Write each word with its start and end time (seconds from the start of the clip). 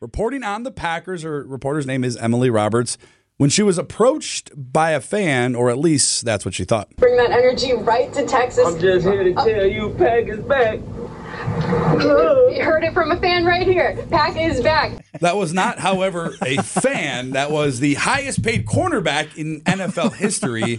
reporting 0.00 0.42
on 0.42 0.62
the 0.62 0.70
Packers. 0.70 1.22
Her 1.22 1.44
reporter's 1.44 1.86
name 1.86 2.04
is 2.04 2.16
Emily 2.16 2.50
Roberts. 2.50 2.96
When 3.36 3.48
she 3.48 3.62
was 3.62 3.78
approached 3.78 4.50
by 4.54 4.90
a 4.90 5.00
fan, 5.00 5.54
or 5.54 5.70
at 5.70 5.78
least 5.78 6.26
that's 6.26 6.44
what 6.44 6.52
she 6.52 6.64
thought. 6.64 6.94
Bring 6.96 7.16
that 7.16 7.30
energy 7.30 7.72
right 7.72 8.12
to 8.12 8.26
Texas. 8.26 8.66
I'm 8.66 8.78
just 8.78 9.06
here 9.06 9.24
to 9.24 9.32
tell 9.32 9.64
you, 9.64 9.94
Pack 9.96 10.28
is 10.28 10.40
back. 10.40 10.78
You 10.78 12.62
heard 12.62 12.84
it 12.84 12.92
from 12.92 13.12
a 13.12 13.18
fan 13.18 13.46
right 13.46 13.66
here. 13.66 13.96
Pack 14.10 14.36
is 14.36 14.60
back. 14.60 15.02
That 15.20 15.36
was 15.36 15.54
not, 15.54 15.78
however, 15.78 16.34
a 16.42 16.62
fan. 16.62 17.30
That 17.30 17.50
was 17.50 17.80
the 17.80 17.94
highest 17.94 18.42
paid 18.42 18.66
cornerback 18.66 19.34
in 19.38 19.62
NFL 19.62 20.16
history. 20.16 20.78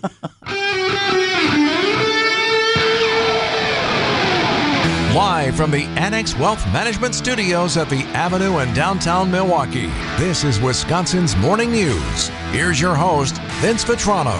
Live 5.16 5.58
from 5.58 5.72
the 5.72 5.84
Annex 5.98 6.38
Wealth 6.38 6.66
Management 6.68 7.14
Studios 7.14 7.76
at 7.76 7.90
the 7.90 8.04
Avenue 8.14 8.60
in 8.60 8.74
downtown 8.74 9.30
Milwaukee, 9.30 9.88
this 10.18 10.46
is 10.46 10.62
Wisconsin's 10.62 11.36
Morning 11.36 11.70
News. 11.70 12.30
Here's 12.52 12.80
your 12.80 12.96
host, 12.96 13.36
Vince 13.60 13.84
Vitrano. 13.84 14.40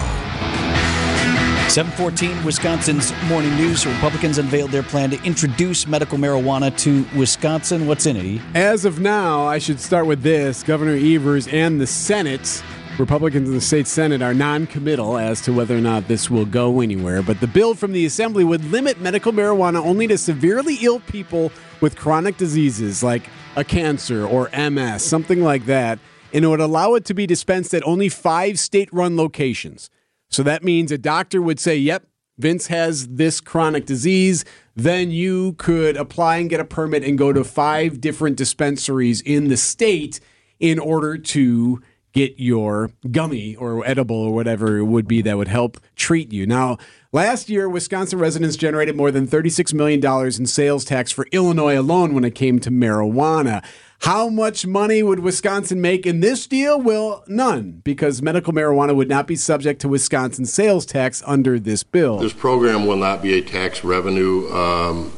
714 1.68 2.42
Wisconsin's 2.42 3.12
morning 3.24 3.54
news. 3.54 3.84
Republicans 3.84 4.38
unveiled 4.38 4.70
their 4.70 4.82
plan 4.82 5.10
to 5.10 5.22
introduce 5.24 5.86
medical 5.86 6.16
marijuana 6.16 6.74
to 6.78 7.04
Wisconsin. 7.18 7.86
What's 7.86 8.06
in 8.06 8.16
it? 8.16 8.40
As 8.54 8.86
of 8.86 8.98
now, 8.98 9.44
I 9.44 9.58
should 9.58 9.78
start 9.78 10.06
with 10.06 10.22
this. 10.22 10.62
Governor 10.62 10.96
Evers 10.96 11.48
and 11.48 11.78
the 11.78 11.86
Senate, 11.86 12.62
Republicans 12.98 13.48
in 13.48 13.54
the 13.54 13.60
state 13.60 13.86
Senate, 13.86 14.20
are 14.20 14.34
non 14.34 14.66
committal 14.66 15.16
as 15.16 15.40
to 15.40 15.52
whether 15.52 15.76
or 15.76 15.80
not 15.80 16.08
this 16.08 16.28
will 16.28 16.44
go 16.44 16.80
anywhere. 16.80 17.22
But 17.22 17.40
the 17.40 17.46
bill 17.46 17.74
from 17.74 17.92
the 17.92 18.04
Assembly 18.04 18.44
would 18.44 18.64
limit 18.66 19.00
medical 19.00 19.32
marijuana 19.32 19.82
only 19.82 20.06
to 20.08 20.18
severely 20.18 20.76
ill 20.82 21.00
people 21.00 21.50
with 21.80 21.96
chronic 21.96 22.36
diseases 22.36 23.02
like 23.02 23.22
a 23.56 23.64
cancer 23.64 24.26
or 24.26 24.50
MS, 24.54 25.02
something 25.02 25.42
like 25.42 25.64
that. 25.66 25.98
And 26.34 26.44
it 26.44 26.48
would 26.48 26.60
allow 26.60 26.94
it 26.94 27.06
to 27.06 27.14
be 27.14 27.26
dispensed 27.26 27.72
at 27.72 27.86
only 27.86 28.10
five 28.10 28.58
state 28.58 28.90
run 28.92 29.16
locations. 29.16 29.88
So 30.28 30.42
that 30.42 30.62
means 30.62 30.92
a 30.92 30.98
doctor 30.98 31.40
would 31.40 31.60
say, 31.60 31.76
yep, 31.76 32.06
Vince 32.38 32.66
has 32.66 33.08
this 33.08 33.40
chronic 33.40 33.86
disease. 33.86 34.44
Then 34.76 35.10
you 35.10 35.54
could 35.54 35.96
apply 35.96 36.38
and 36.38 36.50
get 36.50 36.60
a 36.60 36.64
permit 36.64 37.04
and 37.04 37.16
go 37.16 37.32
to 37.32 37.44
five 37.44 38.00
different 38.00 38.36
dispensaries 38.36 39.22
in 39.22 39.48
the 39.48 39.56
state 39.56 40.20
in 40.58 40.78
order 40.78 41.18
to 41.18 41.82
get 42.12 42.34
your 42.38 42.90
gummy 43.10 43.56
or 43.56 43.86
edible 43.86 44.16
or 44.16 44.34
whatever 44.34 44.78
it 44.78 44.84
would 44.84 45.08
be 45.08 45.22
that 45.22 45.36
would 45.36 45.48
help 45.48 45.80
treat 45.96 46.32
you. 46.32 46.46
Now, 46.46 46.78
last 47.10 47.48
year, 47.48 47.68
Wisconsin 47.68 48.18
residents 48.18 48.56
generated 48.56 48.96
more 48.96 49.10
than 49.10 49.26
$36 49.26 49.72
million 49.74 50.04
in 50.26 50.46
sales 50.46 50.84
tax 50.84 51.10
for 51.10 51.26
Illinois 51.32 51.78
alone 51.78 52.14
when 52.14 52.24
it 52.24 52.34
came 52.34 52.58
to 52.60 52.70
marijuana. 52.70 53.64
How 54.00 54.28
much 54.28 54.66
money 54.66 55.02
would 55.02 55.20
Wisconsin 55.20 55.80
make 55.80 56.06
in 56.06 56.20
this 56.20 56.48
deal? 56.48 56.80
Well, 56.80 57.22
none, 57.28 57.82
because 57.84 58.20
medical 58.20 58.52
marijuana 58.52 58.96
would 58.96 59.08
not 59.08 59.28
be 59.28 59.36
subject 59.36 59.80
to 59.82 59.88
Wisconsin 59.88 60.44
sales 60.44 60.84
tax 60.84 61.22
under 61.24 61.60
this 61.60 61.84
bill. 61.84 62.18
This 62.18 62.32
program 62.32 62.84
will 62.84 62.96
not 62.96 63.22
be 63.22 63.38
a 63.38 63.42
tax 63.42 63.84
revenue 63.84 64.50
um, 64.52 65.12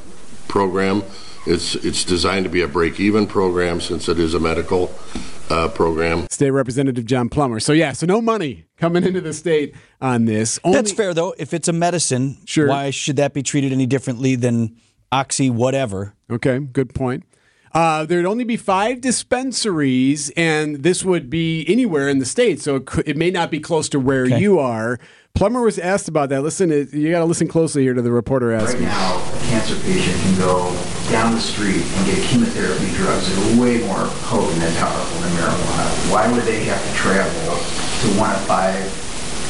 program. 0.48 1.03
It's 1.47 1.75
it's 1.77 2.05
designed 2.05 2.45
to 2.45 2.50
be 2.50 2.61
a 2.61 2.69
break-even 2.69 3.27
program 3.27 3.81
since 3.81 4.06
it 4.09 4.19
is 4.19 4.34
a 4.34 4.41
medical 4.41 4.95
uh, 5.50 5.69
program. 5.69 6.27
State 6.31 6.50
Representative 6.50 7.05
John 7.05 7.28
Plummer. 7.28 7.61
So 7.61 7.73
yeah, 7.73 7.92
so 7.92 8.06
no 8.06 8.20
money 8.20 8.64
coming 8.77 9.05
into 9.05 9.20
the 9.20 9.33
state 9.33 9.75
on 10.00 10.25
this. 10.25 10.59
Only- 10.64 10.77
That's 10.77 10.92
fair 10.92 11.14
though. 11.14 11.34
If 11.39 11.55
it's 11.55 11.69
a 11.69 11.73
medicine, 11.73 12.39
Sure. 12.45 12.69
why 12.69 12.91
should 12.91 13.17
that 13.17 13.34
be 13.34 13.42
treated 13.42 13.72
any 13.72 13.87
differently 13.87 14.37
than 14.37 14.77
oxy 15.12 15.50
whatever? 15.50 16.15
Okay, 16.31 16.59
good 16.59 16.95
point. 16.95 17.25
Uh, 17.72 18.05
there'd 18.05 18.25
only 18.25 18.45
be 18.45 18.56
five 18.56 19.00
dispensaries, 19.00 20.31
and 20.37 20.84
this 20.84 21.05
would 21.05 21.28
be 21.28 21.65
anywhere 21.69 22.09
in 22.09 22.20
the 22.20 22.25
state, 22.25 22.61
so 22.61 22.77
it, 22.77 22.87
could, 22.87 23.09
it 23.09 23.17
may 23.17 23.33
not 23.33 23.50
be 23.50 23.59
close 23.59 23.89
to 23.89 23.98
where 23.98 24.27
Okay. 24.27 24.39
you 24.39 24.61
are. 24.61 24.98
Plummer 25.34 25.62
was 25.62 25.80
asked 25.80 26.06
about 26.06 26.28
that. 26.28 26.42
Listen, 26.42 26.70
you 26.70 27.10
got 27.10 27.18
to 27.18 27.24
listen 27.24 27.48
closely 27.48 27.82
here 27.82 27.92
to 27.92 28.00
the 28.00 28.12
reporter 28.12 28.53
asking. 28.53 28.84
Right 28.84 28.92
asking. 28.92 29.34
now, 29.34 29.36
a 29.36 29.50
cancer 29.50 29.75
patient 29.82 30.16
can 30.22 30.38
go 30.38 30.70
down 31.10 31.34
the 31.34 31.41
street 31.41 31.82
and 31.82 32.06
get 32.06 32.22
chemotherapy 32.28 32.86
drugs 32.94 33.26
that 33.28 33.34
are 33.59 33.60
way 33.60 33.82
more 33.84 34.06
potent 34.31 34.62
and 34.62 34.76
powerful 34.76 35.20
than 35.22 35.32
marijuana. 35.32 36.12
Why 36.12 36.31
would 36.32 36.44
they 36.44 36.62
have 36.66 36.81
to 36.88 36.94
travel 36.94 37.32
to 37.59 38.20
one 38.20 38.31
of 38.31 38.41
five 38.47 38.78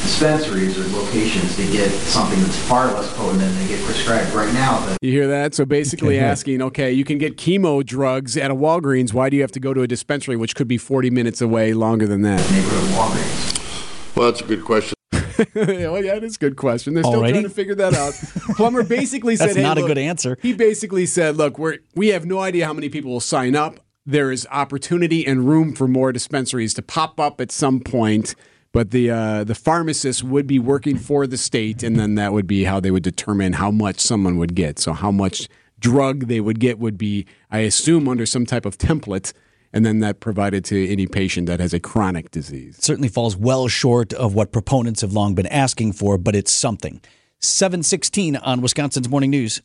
dispensaries 0.01 0.79
or 0.79 0.85
locations 0.99 1.55
to 1.57 1.71
get 1.71 1.91
something 1.91 2.41
that's 2.41 2.57
far 2.67 2.87
less 2.87 3.15
potent 3.19 3.41
than 3.41 3.55
they 3.59 3.69
get 3.69 3.85
prescribed 3.85 4.33
right 4.33 4.53
now? 4.55 4.81
The 4.87 4.97
You 5.03 5.13
hear 5.13 5.29
that? 5.29 5.55
So 5.55 5.67
basically 5.67 6.17
Okay. 6.17 6.25
asking, 6.25 6.63
okay, 6.63 6.93
you 6.95 7.05
can 7.05 7.19
get 7.19 7.37
chemo 7.37 7.85
drugs 7.85 8.39
at 8.39 8.51
a 8.51 8.55
Walgreens. 8.55 9.13
Why 9.13 9.29
do 9.29 9.37
you 9.37 9.43
have 9.43 9.53
to 9.53 9.61
go 9.61 9.75
to 9.75 9.83
a 9.83 9.87
dispensary, 9.87 10.37
which 10.37 10.57
could 10.57 10.67
be 10.67 10.79
40 10.79 11.11
minutes 11.11 11.43
away, 11.43 11.75
longer 11.75 12.07
than 12.07 12.23
that? 12.23 12.41
neighborhood 12.51 12.89
Walgreens. 12.97 14.17
Well, 14.17 14.31
that's 14.33 14.41
a 14.41 14.45
good 14.45 14.65
question. 14.65 14.94
well, 15.55 16.05
yeah, 16.05 16.19
that's 16.19 16.37
a 16.37 16.39
good 16.39 16.57
question. 16.57 16.95
They're 16.95 17.05
still 17.05 17.21
trying 17.21 17.43
to 17.43 17.49
figure 17.49 17.75
that 17.75 17.95
out. 17.95 18.15
Plummer 18.57 18.83
basically 18.83 19.37
said, 19.37 19.49
That's 19.49 19.57
hey, 19.57 19.63
not 19.63 19.79
a 19.79 19.81
look, 19.81 19.89
good 19.89 19.99
answer. 19.99 20.39
He 20.43 20.53
basically 20.53 21.07
said, 21.07 21.37
look, 21.37 21.59
we're, 21.59 21.79
we 21.95 22.09
have 22.09 22.27
no 22.27 22.41
idea 22.41 22.67
how 22.67 22.73
many 22.73 22.89
people 22.89 23.11
will 23.11 23.21
sign 23.21 23.57
up. 23.57 23.81
There 24.07 24.31
is 24.31 24.47
opportunity 24.51 25.27
and 25.27 25.49
room 25.49 25.75
for 25.75 25.89
more 25.89 26.13
dispensaries 26.13 26.75
to 26.75 26.83
pop 26.83 27.19
up 27.19 27.41
at 27.41 27.51
some 27.51 27.81
point. 27.81 28.35
But 28.73 28.91
the 28.91 29.09
uh, 29.09 29.45
the 29.45 29.55
pharmacist 29.55 30.25
would 30.25 30.49
be 30.49 30.59
working 30.59 30.99
for 30.99 31.29
the 31.29 31.37
state, 31.37 31.85
and 31.85 31.97
then 31.97 32.17
that 32.17 32.33
would 32.33 32.49
be 32.49 32.65
how 32.65 32.81
they 32.81 32.91
would 32.91 33.05
determine 33.05 33.53
how 33.53 33.71
much 33.71 34.01
someone 34.01 34.37
would 34.39 34.57
get. 34.57 34.81
So 34.81 34.93
how 34.93 35.13
much 35.13 35.49
drug 35.79 36.27
they 36.27 36.41
would 36.41 36.59
get 36.59 36.81
would 36.81 36.99
be, 36.99 37.25
I 37.53 37.61
assume, 37.61 38.09
under 38.09 38.27
some 38.27 38.45
type 38.47 38.67
of 38.67 38.77
template, 38.77 39.33
and 39.75 39.85
then 39.85 39.99
that 39.99 40.21
provided 40.21 40.65
to 40.67 40.89
any 40.91 41.07
patient 41.07 41.47
that 41.49 41.61
has 41.61 41.75
a 41.75 41.81
chronic 41.81 42.31
disease. 42.31 42.79
certainly 42.81 43.09
falls 43.09 43.37
well 43.37 43.69
short 43.69 44.15
of 44.15 44.35
what 44.35 44.53
proponents 44.53 45.03
have 45.03 45.13
long 45.13 45.35
been 45.35 45.49
asking 45.49 45.93
for, 45.93 46.17
but 46.17 46.35
it's 46.35 46.53
something. 46.53 47.03
716 47.41 48.37
on 48.37 48.63
Wisconsin's 48.63 49.09
Morning 49.09 49.31
News. 49.31 49.61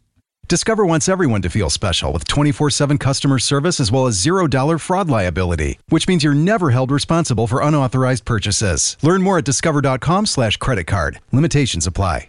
Discover 0.49 0.87
wants 0.87 1.07
everyone 1.07 1.43
to 1.43 1.49
feel 1.49 1.69
special 1.69 2.11
with 2.11 2.27
24 2.27 2.71
7 2.71 2.97
customer 2.97 3.37
service 3.37 3.79
as 3.79 3.91
well 3.91 4.07
as 4.07 4.17
$0 4.17 4.81
fraud 4.81 5.07
liability, 5.09 5.77
which 5.89 6.07
means 6.07 6.23
you're 6.23 6.33
never 6.33 6.71
held 6.71 6.89
responsible 6.89 7.45
for 7.45 7.61
unauthorized 7.61 8.25
purchases. 8.25 8.97
Learn 9.03 9.21
more 9.21 9.37
at 9.37 9.45
discover.com 9.45 10.25
slash 10.25 10.57
credit 10.57 10.87
card. 10.87 11.19
Limitations 11.31 11.85
apply. 11.85 12.28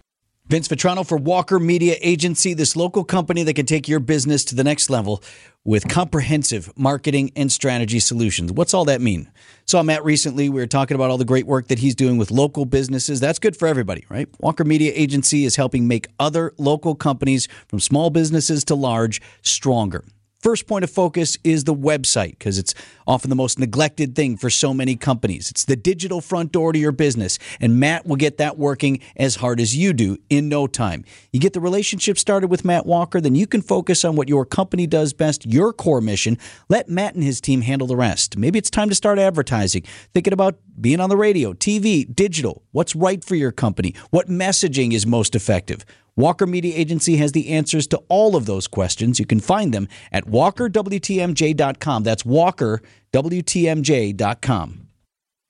Vince 0.50 0.66
Vitrano 0.66 1.06
for 1.06 1.16
Walker 1.16 1.60
Media 1.60 1.94
Agency, 2.00 2.54
this 2.54 2.74
local 2.74 3.04
company 3.04 3.44
that 3.44 3.54
can 3.54 3.66
take 3.66 3.86
your 3.86 4.00
business 4.00 4.44
to 4.46 4.56
the 4.56 4.64
next 4.64 4.90
level 4.90 5.22
with 5.64 5.88
comprehensive 5.88 6.76
marketing 6.76 7.30
and 7.36 7.52
strategy 7.52 8.00
solutions. 8.00 8.50
What's 8.50 8.74
all 8.74 8.84
that 8.86 9.00
mean? 9.00 9.30
Saw 9.66 9.84
Matt 9.84 10.04
recently. 10.04 10.48
We 10.48 10.58
were 10.58 10.66
talking 10.66 10.96
about 10.96 11.08
all 11.08 11.18
the 11.18 11.24
great 11.24 11.46
work 11.46 11.68
that 11.68 11.78
he's 11.78 11.94
doing 11.94 12.18
with 12.18 12.32
local 12.32 12.64
businesses. 12.64 13.20
That's 13.20 13.38
good 13.38 13.56
for 13.56 13.68
everybody, 13.68 14.04
right? 14.08 14.28
Walker 14.40 14.64
Media 14.64 14.90
Agency 14.92 15.44
is 15.44 15.54
helping 15.54 15.86
make 15.86 16.08
other 16.18 16.52
local 16.58 16.96
companies, 16.96 17.46
from 17.68 17.78
small 17.78 18.10
businesses 18.10 18.64
to 18.64 18.74
large, 18.74 19.22
stronger. 19.42 20.02
First 20.40 20.66
point 20.66 20.84
of 20.84 20.90
focus 20.90 21.36
is 21.44 21.64
the 21.64 21.74
website 21.74 22.30
because 22.30 22.56
it's 22.58 22.74
often 23.06 23.28
the 23.28 23.36
most 23.36 23.58
neglected 23.58 24.16
thing 24.16 24.38
for 24.38 24.48
so 24.48 24.72
many 24.72 24.96
companies. 24.96 25.50
It's 25.50 25.66
the 25.66 25.76
digital 25.76 26.22
front 26.22 26.50
door 26.50 26.72
to 26.72 26.78
your 26.78 26.92
business, 26.92 27.38
and 27.60 27.78
Matt 27.78 28.06
will 28.06 28.16
get 28.16 28.38
that 28.38 28.56
working 28.56 29.00
as 29.16 29.36
hard 29.36 29.60
as 29.60 29.76
you 29.76 29.92
do 29.92 30.16
in 30.30 30.48
no 30.48 30.66
time. 30.66 31.04
You 31.30 31.40
get 31.40 31.52
the 31.52 31.60
relationship 31.60 32.16
started 32.16 32.48
with 32.48 32.64
Matt 32.64 32.86
Walker, 32.86 33.20
then 33.20 33.34
you 33.34 33.46
can 33.46 33.60
focus 33.60 34.02
on 34.02 34.16
what 34.16 34.30
your 34.30 34.46
company 34.46 34.86
does 34.86 35.12
best, 35.12 35.44
your 35.44 35.74
core 35.74 36.00
mission. 36.00 36.38
Let 36.70 36.88
Matt 36.88 37.14
and 37.14 37.22
his 37.22 37.42
team 37.42 37.60
handle 37.60 37.86
the 37.86 37.96
rest. 37.96 38.38
Maybe 38.38 38.58
it's 38.58 38.70
time 38.70 38.88
to 38.88 38.94
start 38.94 39.18
advertising, 39.18 39.82
thinking 40.14 40.32
about 40.32 40.58
being 40.80 41.00
on 41.00 41.10
the 41.10 41.18
radio, 41.18 41.52
TV, 41.52 42.06
digital. 42.14 42.62
What's 42.72 42.96
right 42.96 43.22
for 43.22 43.34
your 43.34 43.52
company? 43.52 43.94
What 44.08 44.28
messaging 44.28 44.94
is 44.94 45.06
most 45.06 45.34
effective? 45.34 45.84
Walker 46.16 46.46
Media 46.46 46.74
Agency 46.76 47.16
has 47.16 47.32
the 47.32 47.48
answers 47.48 47.86
to 47.88 48.00
all 48.08 48.36
of 48.36 48.46
those 48.46 48.66
questions. 48.66 49.18
You 49.18 49.26
can 49.26 49.40
find 49.40 49.74
them 49.74 49.88
at 50.12 50.26
walkerwtmj.com. 50.26 52.02
That's 52.02 52.22
walkerwtmj.com. 52.24 54.86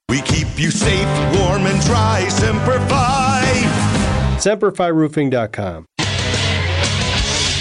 We 0.08 0.22
keep 0.22 0.48
you 0.58 0.70
safe, 0.72 1.06
warm, 1.38 1.66
and 1.66 1.80
dry. 1.82 2.26
Simplify. 2.28 3.44
SemperFiRoofing.com. 4.40 5.86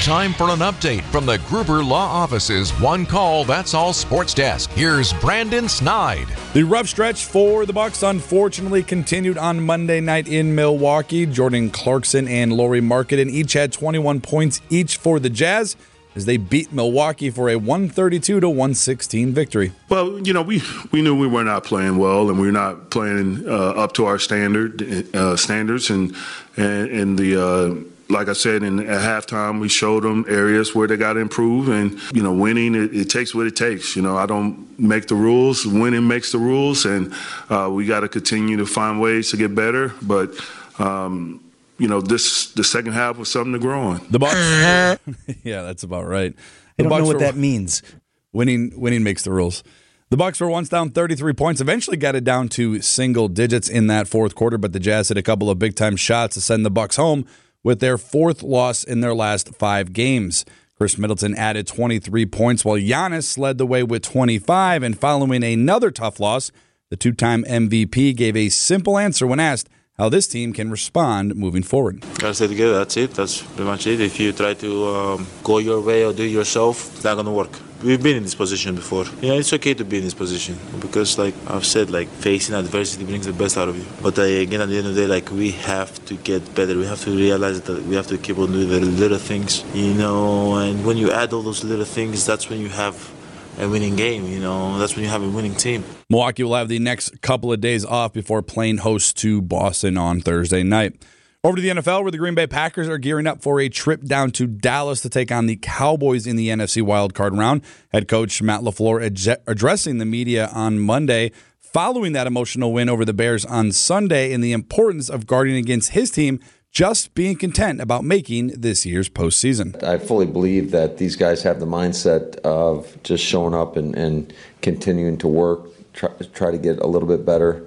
Time 0.09 0.33
for 0.33 0.49
an 0.49 0.57
update 0.57 1.03
from 1.11 1.27
the 1.27 1.37
Gruber 1.47 1.83
Law 1.83 2.07
Office's 2.07 2.71
One 2.79 3.05
Call 3.05 3.43
That's 3.43 3.75
All 3.75 3.93
Sports 3.93 4.33
Desk. 4.33 4.67
Here's 4.71 5.13
Brandon 5.13 5.69
Snide. 5.69 6.25
The 6.53 6.63
rough 6.63 6.87
stretch 6.87 7.25
for 7.25 7.67
the 7.67 7.73
Bucks 7.73 8.01
unfortunately 8.01 8.81
continued 8.81 9.37
on 9.37 9.63
Monday 9.63 10.01
night 10.01 10.27
in 10.27 10.55
Milwaukee. 10.55 11.27
Jordan 11.27 11.69
Clarkson 11.69 12.27
and 12.27 12.51
Lauri 12.51 12.81
Markkanen 12.81 13.29
each 13.29 13.53
had 13.53 13.71
21 13.71 14.19
points 14.21 14.61
each 14.71 14.97
for 14.97 15.19
the 15.19 15.29
Jazz 15.29 15.75
as 16.15 16.25
they 16.25 16.37
beat 16.37 16.73
Milwaukee 16.73 17.29
for 17.29 17.47
a 17.47 17.57
132 17.57 18.39
to 18.39 18.49
116 18.49 19.31
victory. 19.31 19.73
Well, 19.89 20.17
you 20.21 20.33
know, 20.33 20.41
we 20.41 20.63
we 20.91 21.03
knew 21.03 21.15
we 21.15 21.27
were 21.27 21.43
not 21.43 21.65
playing 21.65 21.99
well, 21.99 22.31
and 22.31 22.39
we 22.39 22.47
are 22.47 22.51
not 22.51 22.89
playing 22.89 23.47
uh, 23.47 23.51
up 23.51 23.93
to 23.93 24.05
our 24.05 24.17
standard 24.17 24.81
uh, 25.15 25.37
standards, 25.37 25.91
and 25.91 26.15
and, 26.57 26.89
and 26.89 27.19
the 27.19 27.39
uh, 27.39 27.75
like 28.09 28.27
I 28.27 28.33
said, 28.33 28.63
in 28.63 28.79
at 28.79 29.01
halftime, 29.01 29.59
we 29.59 29.69
showed 29.69 30.03
them 30.03 30.25
areas 30.27 30.73
where 30.73 30.87
they 30.87 30.97
got 30.97 31.13
to 31.13 31.19
improve, 31.19 31.69
and 31.69 31.99
you 32.13 32.23
know, 32.23 32.33
winning 32.33 32.73
it, 32.73 32.95
it, 32.95 33.09
takes 33.09 33.35
what 33.35 33.45
it 33.45 33.55
takes. 33.55 33.95
You 33.95 34.01
know, 34.01 34.17
I 34.17 34.25
don't 34.25 34.77
make 34.79 35.07
the 35.07 35.15
rules; 35.15 35.65
winning 35.65 36.07
makes 36.07 36.31
the 36.31 36.39
rules, 36.39 36.85
and 36.85 37.13
uh, 37.49 37.69
we 37.71 37.85
got 37.85 37.99
to 37.99 38.09
continue 38.09 38.57
to 38.57 38.65
find 38.65 38.99
ways 38.99 39.29
to 39.31 39.37
get 39.37 39.53
better. 39.53 39.93
But 40.01 40.31
um, 40.79 41.43
you 41.77 41.87
know, 41.87 42.01
this 42.01 42.51
the 42.53 42.63
second 42.63 42.93
half 42.93 43.17
was 43.17 43.31
something 43.31 43.53
to 43.53 43.59
grow 43.59 43.81
on. 43.81 44.07
The 44.09 44.19
Bucks, 44.19 45.37
yeah, 45.43 45.61
that's 45.61 45.83
about 45.83 46.07
right. 46.07 46.33
I 46.79 46.83
don't 46.83 46.89
know 46.89 47.05
what 47.05 47.15
were- 47.15 47.19
that 47.19 47.35
means. 47.35 47.83
Winning, 48.31 48.79
winning 48.79 49.01
makes 49.01 49.23
the 49.23 49.31
rules. 49.31 49.63
The 50.11 50.17
Bucks 50.17 50.39
were 50.39 50.49
once 50.49 50.69
down 50.69 50.91
33 50.91 51.33
points, 51.33 51.61
eventually 51.61 51.97
got 51.97 52.15
it 52.15 52.23
down 52.23 52.47
to 52.49 52.79
single 52.79 53.27
digits 53.27 53.69
in 53.69 53.87
that 53.87 54.07
fourth 54.07 54.35
quarter, 54.35 54.59
but 54.59 54.71
the 54.71 54.79
Jazz 54.79 55.09
hit 55.09 55.17
a 55.17 55.23
couple 55.23 55.49
of 55.49 55.57
big 55.57 55.75
time 55.75 55.95
shots 55.95 56.35
to 56.35 56.41
send 56.41 56.63
the 56.63 56.69
Bucks 56.69 56.95
home 56.95 57.25
with 57.63 57.79
their 57.79 57.97
fourth 57.97 58.43
loss 58.43 58.83
in 58.83 59.01
their 59.01 59.15
last 59.15 59.55
five 59.55 59.93
games. 59.93 60.45
Khris 60.77 60.97
Middleton 60.97 61.35
added 61.35 61.67
23 61.67 62.25
points 62.27 62.63
while 62.63 62.77
Giannis 62.77 63.37
led 63.37 63.57
the 63.57 63.65
way 63.65 63.83
with 63.83 64.01
25 64.01 64.81
and 64.81 64.97
following 64.97 65.43
another 65.43 65.91
tough 65.91 66.19
loss, 66.19 66.51
the 66.89 66.95
two-time 66.95 67.43
MVP 67.43 68.15
gave 68.15 68.35
a 68.37 68.49
simple 68.49 68.97
answer 68.97 69.27
when 69.27 69.39
asked 69.39 69.69
how 69.97 70.07
this 70.07 70.27
team 70.27 70.53
can 70.53 70.71
respond 70.71 71.35
moving 71.35 71.61
forward. 71.61 71.99
Gotta 72.17 72.33
stay 72.33 72.47
together. 72.47 72.77
That's 72.77 72.95
it. 72.95 73.11
That's 73.11 73.41
pretty 73.41 73.65
much 73.65 73.85
it. 73.85 73.99
If 73.99 74.17
you 74.19 74.31
try 74.31 74.53
to 74.53 74.87
um, 74.87 75.27
go 75.43 75.57
your 75.57 75.81
way 75.81 76.05
or 76.05 76.13
do 76.13 76.23
it 76.23 76.27
yourself, 76.27 76.95
it's 76.95 77.03
not 77.03 77.15
gonna 77.15 77.33
work. 77.33 77.51
We've 77.81 78.03
been 78.03 78.17
in 78.17 78.23
this 78.23 78.35
position 78.35 78.75
before. 78.75 79.05
Yeah, 79.21 79.33
it's 79.33 79.53
okay 79.53 79.73
to 79.73 79.85
be 79.85 79.99
in 79.99 80.03
this 80.03 80.13
position 80.13 80.57
because, 80.81 81.17
like 81.17 81.33
I've 81.47 81.65
said, 81.65 81.89
like 81.89 82.09
facing 82.09 82.53
adversity 82.53 83.05
brings 83.05 83.25
the 83.25 83.31
best 83.31 83.57
out 83.57 83.69
of 83.69 83.77
you. 83.77 83.85
But 84.01 84.19
uh, 84.19 84.23
again, 84.23 84.59
at 84.59 84.67
the 84.67 84.77
end 84.77 84.87
of 84.87 84.95
the 84.95 85.01
day, 85.01 85.07
like 85.07 85.31
we 85.31 85.51
have 85.51 86.03
to 86.05 86.15
get 86.15 86.53
better. 86.55 86.77
We 86.77 86.85
have 86.85 87.01
to 87.05 87.11
realize 87.11 87.61
that 87.61 87.83
we 87.83 87.95
have 87.95 88.07
to 88.07 88.17
keep 88.17 88.37
on 88.37 88.51
doing 88.51 88.67
the 88.67 88.81
little 88.81 89.17
things, 89.17 89.63
you 89.73 89.93
know. 89.93 90.55
And 90.57 90.85
when 90.85 90.97
you 90.97 91.11
add 91.11 91.31
all 91.31 91.41
those 91.41 91.63
little 91.63 91.85
things, 91.85 92.25
that's 92.25 92.49
when 92.49 92.59
you 92.59 92.67
have 92.67 93.13
a 93.57 93.69
winning 93.69 93.95
game. 93.95 94.25
You 94.25 94.41
know, 94.41 94.77
that's 94.77 94.95
when 94.95 95.05
you 95.05 95.09
have 95.09 95.23
a 95.23 95.29
winning 95.29 95.55
team. 95.55 95.85
Milwaukee 96.09 96.43
will 96.43 96.55
have 96.55 96.67
the 96.67 96.79
next 96.79 97.21
couple 97.21 97.53
of 97.53 97.61
days 97.61 97.85
off 97.85 98.11
before 98.11 98.41
playing 98.41 98.79
host 98.79 99.15
to 99.19 99.41
Boston 99.41 99.95
on 99.95 100.19
Thursday 100.19 100.63
night. 100.63 101.01
Over 101.41 101.55
to 101.55 101.61
the 101.61 101.69
NFL, 101.69 102.01
where 102.01 102.11
the 102.11 102.17
Green 102.17 102.35
Bay 102.35 102.47
Packers 102.47 102.89
are 102.89 102.97
gearing 102.97 103.25
up 103.25 103.41
for 103.41 103.61
a 103.61 103.69
trip 103.69 104.03
down 104.03 104.31
to 104.31 104.45
Dallas 104.45 104.99
to 105.03 105.09
take 105.09 105.31
on 105.31 105.45
the 105.45 105.55
Cowboys 105.55 106.27
in 106.27 106.35
the 106.35 106.49
NFC 106.49 106.83
wildcard 106.83 107.37
round. 107.39 107.61
Head 107.93 108.09
coach 108.09 108.41
Matt 108.41 108.59
LaFleur 108.59 109.01
ad- 109.01 109.41
addressing 109.47 109.99
the 109.99 110.05
media 110.05 110.49
on 110.53 110.79
Monday 110.79 111.31
following 111.57 112.11
that 112.11 112.27
emotional 112.27 112.73
win 112.73 112.89
over 112.89 113.05
the 113.05 113.13
Bears 113.13 113.45
on 113.45 113.71
Sunday 113.71 114.33
and 114.33 114.43
the 114.43 114.51
importance 114.51 115.09
of 115.09 115.25
guarding 115.25 115.55
against 115.55 115.91
his 115.91 116.11
team 116.11 116.41
just 116.73 117.13
being 117.13 117.37
content 117.37 117.79
about 117.79 118.03
making 118.03 118.47
this 118.47 118.85
year's 118.85 119.07
postseason. 119.07 119.81
I 119.81 119.97
fully 119.97 120.25
believe 120.25 120.71
that 120.71 120.97
these 120.97 121.15
guys 121.15 121.41
have 121.43 121.61
the 121.61 121.65
mindset 121.65 122.35
of 122.39 123.01
just 123.03 123.23
showing 123.23 123.53
up 123.53 123.77
and, 123.77 123.95
and 123.95 124.33
continuing 124.61 125.17
to 125.19 125.29
work, 125.29 125.69
try, 125.93 126.09
try 126.33 126.51
to 126.51 126.57
get 126.57 126.79
a 126.79 126.87
little 126.87 127.07
bit 127.07 127.25
better. 127.25 127.65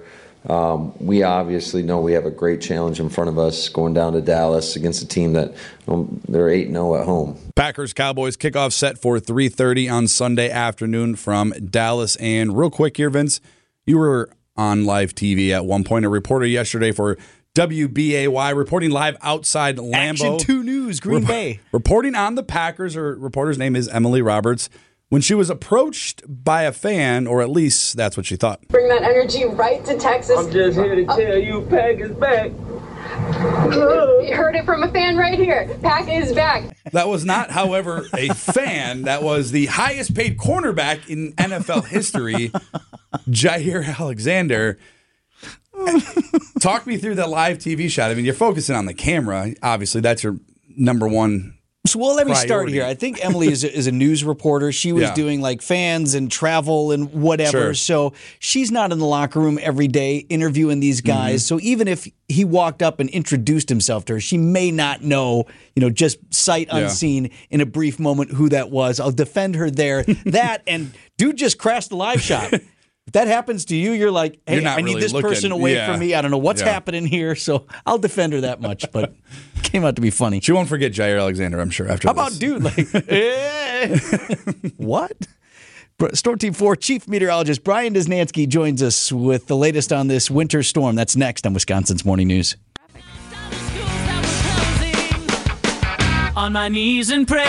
Um, 0.49 0.93
we 0.99 1.23
obviously 1.23 1.83
know 1.83 2.01
we 2.01 2.13
have 2.13 2.25
a 2.25 2.31
great 2.31 2.59
challenge 2.59 2.99
in 2.99 3.09
front 3.09 3.29
of 3.29 3.37
us 3.37 3.69
going 3.69 3.93
down 3.93 4.13
to 4.13 4.21
Dallas 4.21 4.75
against 4.75 5.01
a 5.01 5.07
team 5.07 5.33
that 5.33 5.53
um, 5.87 6.21
they're 6.27 6.49
8 6.49 6.67
0 6.69 6.95
at 6.95 7.05
home. 7.05 7.37
Packers 7.55 7.93
Cowboys 7.93 8.35
kickoff 8.35 8.73
set 8.73 8.97
for 8.97 9.19
3:30 9.19 9.91
on 9.91 10.07
Sunday 10.07 10.49
afternoon 10.49 11.15
from 11.15 11.51
Dallas. 11.51 12.15
And 12.17 12.57
real 12.57 12.69
quick 12.69 12.97
here, 12.97 13.09
Vince, 13.09 13.39
you 13.85 13.97
were 13.97 14.29
on 14.55 14.85
live 14.85 15.15
TV 15.15 15.51
at 15.51 15.65
one 15.65 15.83
point. 15.83 16.05
A 16.05 16.09
reporter 16.09 16.45
yesterday 16.45 16.91
for 16.91 17.17
WBAY 17.55 18.55
reporting 18.55 18.89
live 18.91 19.15
outside 19.21 19.77
Lambeau. 19.77 19.93
Action 19.93 20.37
2 20.39 20.63
News, 20.63 20.99
Green 20.99 21.19
Rep- 21.19 21.27
Bay. 21.27 21.59
Reporting 21.71 22.15
on 22.15 22.35
the 22.35 22.43
Packers. 22.43 22.95
Her 22.95 23.15
reporter's 23.15 23.57
name 23.57 23.75
is 23.75 23.87
Emily 23.87 24.21
Roberts. 24.21 24.69
When 25.13 25.21
she 25.21 25.35
was 25.35 25.51
approached 25.51 26.23
by 26.27 26.63
a 26.63 26.71
fan, 26.71 27.27
or 27.27 27.43
at 27.43 27.51
least 27.51 27.95
that's 27.95 28.17
what 28.17 28.25
she 28.25 28.35
thought. 28.35 28.67
Bring 28.69 28.87
that 28.87 29.03
energy 29.03 29.45
right 29.45 29.85
to 29.85 29.95
Texas. 29.95 30.35
I'm 30.39 30.49
just 30.51 30.75
here 30.75 30.95
to 30.95 31.05
tell 31.05 31.37
you, 31.37 31.61
Pack 31.69 31.99
is 31.99 32.09
back. 32.13 32.49
You 32.49 34.35
heard 34.35 34.55
it 34.55 34.65
from 34.65 34.81
a 34.81 34.91
fan 34.91 35.15
right 35.15 35.37
here. 35.37 35.69
Pack 35.83 36.09
is 36.09 36.33
back. 36.33 36.75
That 36.93 37.09
was 37.09 37.25
not, 37.25 37.51
however, 37.51 38.07
a 38.17 38.29
fan. 38.29 39.03
That 39.03 39.21
was 39.21 39.51
the 39.51 39.67
highest 39.67 40.15
paid 40.15 40.39
cornerback 40.39 41.07
in 41.07 41.33
NFL 41.33 41.85
history, 41.85 42.49
Jaire 43.29 43.99
Alexander. 43.99 44.79
Talk 46.59 46.87
me 46.87 46.97
through 46.97 47.13
that 47.15 47.29
live 47.29 47.59
TV 47.59 47.87
shot. 47.87 48.09
I 48.09 48.15
mean, 48.15 48.25
you're 48.25 48.33
focusing 48.33 48.75
on 48.75 48.87
the 48.87 48.95
camera. 48.95 49.53
Obviously, 49.61 50.01
that's 50.01 50.23
your 50.23 50.37
number 50.75 51.07
one. 51.07 51.59
So, 51.85 51.99
well, 51.99 52.15
let 52.15 52.27
me 52.27 52.33
start 52.35 52.69
here. 52.69 52.85
I 52.85 52.93
think 52.93 53.23
Emily 53.23 53.49
is 53.49 53.65
a, 53.65 53.77
is 53.77 53.87
a 53.87 53.91
news 53.91 54.23
reporter. 54.23 54.71
She 54.71 54.93
was 54.93 55.03
Yeah. 55.03 55.13
doing 55.15 55.41
like 55.41 55.61
fans 55.61 56.13
and 56.15 56.31
travel 56.31 56.93
and 56.93 57.11
whatever. 57.11 57.51
Sure. 57.51 57.73
So 57.73 58.13
she's 58.39 58.71
not 58.71 58.93
in 58.93 58.99
the 58.99 59.05
locker 59.05 59.41
room 59.41 59.59
every 59.61 59.89
day 59.89 60.19
interviewing 60.29 60.79
these 60.79 61.01
guys. 61.01 61.45
So 61.45 61.59
even 61.59 61.89
if 61.89 62.07
he 62.29 62.45
walked 62.45 62.81
up 62.81 63.01
and 63.01 63.09
introduced 63.09 63.67
himself 63.67 64.05
to 64.05 64.13
her, 64.13 64.19
she 64.21 64.37
may 64.37 64.71
not 64.71 65.03
know, 65.03 65.43
you 65.75 65.81
know, 65.81 65.89
just 65.89 66.19
sight 66.33 66.69
Yeah. 66.71 66.79
unseen 66.79 67.31
in 67.49 67.59
a 67.59 67.65
brief 67.65 67.99
moment 67.99 68.31
who 68.31 68.47
that 68.47 68.71
was. 68.71 69.01
I'll 69.01 69.11
defend 69.11 69.55
her 69.55 69.69
there. 69.69 70.03
that 70.25 70.63
and 70.65 70.93
dude 71.17 71.35
just 71.35 71.57
crashed 71.57 71.89
the 71.89 71.97
live 71.97 72.21
shot. 72.21 72.53
If 72.53 73.11
that 73.11 73.27
happens 73.27 73.65
to 73.65 73.75
you, 73.75 73.91
you're 73.91 74.09
like, 74.09 74.39
hey, 74.47 74.61
You're 74.61 74.69
I 74.69 74.79
need 74.79 75.01
this 75.01 75.11
looking. 75.11 75.29
person 75.29 75.51
away 75.51 75.73
Yeah. 75.73 75.91
from 75.91 75.99
me. 75.99 76.13
I 76.13 76.21
don't 76.21 76.31
know 76.31 76.37
what's 76.37 76.61
Yeah. 76.61 76.71
happening 76.71 77.05
here. 77.05 77.35
So 77.35 77.65
I'll 77.85 77.97
defend 77.97 78.31
her 78.31 78.39
that 78.41 78.61
much. 78.61 78.89
But 78.93 79.13
came 79.73 79.83
out 79.83 79.95
to 79.95 80.01
be 80.01 80.11
funny. 80.11 80.39
She 80.39 80.51
won't 80.51 80.69
forget 80.69 80.91
Jaire 80.91 81.19
Alexander, 81.19 81.59
I'm 81.59 81.71
sure. 81.71 81.89
After 81.89 82.07
How 82.07 82.13
this. 82.13 82.37
about 82.37 82.39
dude? 82.39 82.63
Like, 82.63 83.09
eh. 83.09 83.97
what? 84.77 85.11
Storm 86.13 86.37
Team 86.37 86.53
4 86.53 86.75
Chief 86.75 87.07
Meteorologist 87.07 87.63
Brian 87.63 87.95
Niznansky 87.95 88.47
joins 88.47 88.83
us 88.83 89.11
with 89.11 89.47
the 89.47 89.57
latest 89.57 89.91
on 89.91 90.07
this 90.07 90.29
winter 90.29 90.61
storm. 90.61 90.95
That's 90.95 91.15
next 91.15 91.47
on 91.47 91.53
Wisconsin's 91.55 92.05
Morning 92.05 92.27
News. 92.27 92.55
On 96.35 96.53
my 96.53 96.67
knees 96.67 97.09
and 97.09 97.27
pray. 97.27 97.45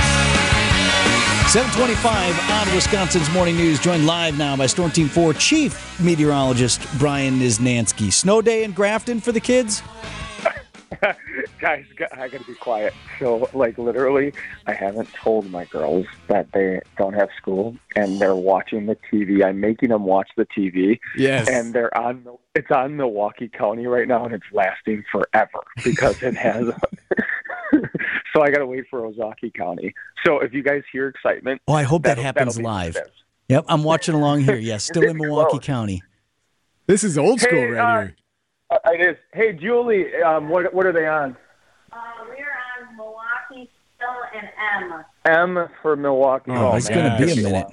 725 1.49 2.51
on 2.51 2.75
Wisconsin's 2.75 3.31
Morning 3.33 3.57
News, 3.57 3.79
joined 3.81 4.07
live 4.07 4.39
now 4.39 4.57
by 4.57 4.67
Storm 4.67 4.91
Team 4.91 5.09
4 5.09 5.35
Chief 5.35 6.01
Meteorologist 6.01 6.81
Brian 6.99 7.39
Niznansky. 7.39 8.11
Snow 8.11 8.41
day 8.41 8.65
in 8.65 8.73
Grafton 8.73 9.21
for 9.21 9.33
the 9.33 9.41
kids? 9.41 9.83
Guys, 11.61 11.85
I 12.13 12.29
gotta 12.29 12.45
be 12.45 12.55
quiet. 12.55 12.93
So, 13.19 13.49
like, 13.55 13.79
literally, 13.79 14.33
I 14.67 14.73
haven't 14.75 15.13
told 15.15 15.51
my 15.51 15.65
girls 15.67 16.07
that 16.29 16.53
they 16.53 16.81
don't 16.97 17.15
have 17.15 17.29
school, 17.37 17.77
and 17.97 18.21
they're 18.21 18.35
watching 18.35 18.87
the 18.87 18.97
TV. 19.13 19.45
I'm 19.45 19.61
making 19.61 19.91
them 19.91 20.05
watch 20.05 20.29
the 20.37 20.47
TV. 20.47 20.99
Yes. 21.17 21.49
And 21.49 21.73
they're 21.75 21.97
on. 21.97 22.27
It's 22.55 22.71
on 22.71 22.97
Milwaukee 22.97 23.49
County 23.49 23.87
right 23.87 24.07
now, 24.07 24.25
and 24.25 24.35
it's 24.35 24.45
lasting 24.53 25.05
forever 25.11 25.61
because 25.83 26.23
it 26.23 26.37
has. 26.37 26.67
so 27.73 28.43
I 28.43 28.51
gotta 28.51 28.67
wait 28.67 28.85
for 28.91 29.01
Ozaukee 29.11 29.53
County. 29.55 29.95
So 30.25 30.39
if 30.41 30.53
you 30.53 30.63
guys 30.63 30.83
hear 30.93 31.09
excitement, 31.09 31.61
Oh, 31.67 31.73
I 31.75 31.83
hope 31.83 32.03
that 32.05 32.19
happens 32.19 32.59
live. 32.61 32.95
this. 32.95 33.09
Yep, 33.49 33.65
I'm 33.69 33.83
watching 33.83 34.15
along 34.15 34.41
here. 34.43 34.57
Yes, 34.57 34.85
still 34.91 35.03
in 35.03 35.17
Milwaukee 35.17 35.59
County. 35.59 36.03
This 36.87 37.03
is 37.05 37.17
old 37.19 37.41
school 37.41 37.59
Hey, 37.59 37.71
right 37.71 37.99
uh, 37.99 38.01
here. 38.03 38.17
It 38.87 39.01
is. 39.01 39.17
Hey, 39.33 39.53
Julie, 39.53 40.15
um, 40.23 40.49
what 40.49 40.73
what 40.75 40.87
are 40.87 40.93
they 40.93 41.07
on? 41.07 41.37
Uh, 41.93 41.97
we're 42.29 42.35
on 42.37 42.97
Milwaukee, 42.97 43.71
still 43.97 44.09
an 44.35 44.49
M. 45.27 45.59
M 45.59 45.69
for 45.83 45.97
Milwaukee. 45.97 46.51
Oh, 46.51 46.75
it's 46.75 46.89
going 46.89 47.11
to 47.11 47.25
be 47.25 47.33
a 47.33 47.37
minute. 47.37 47.69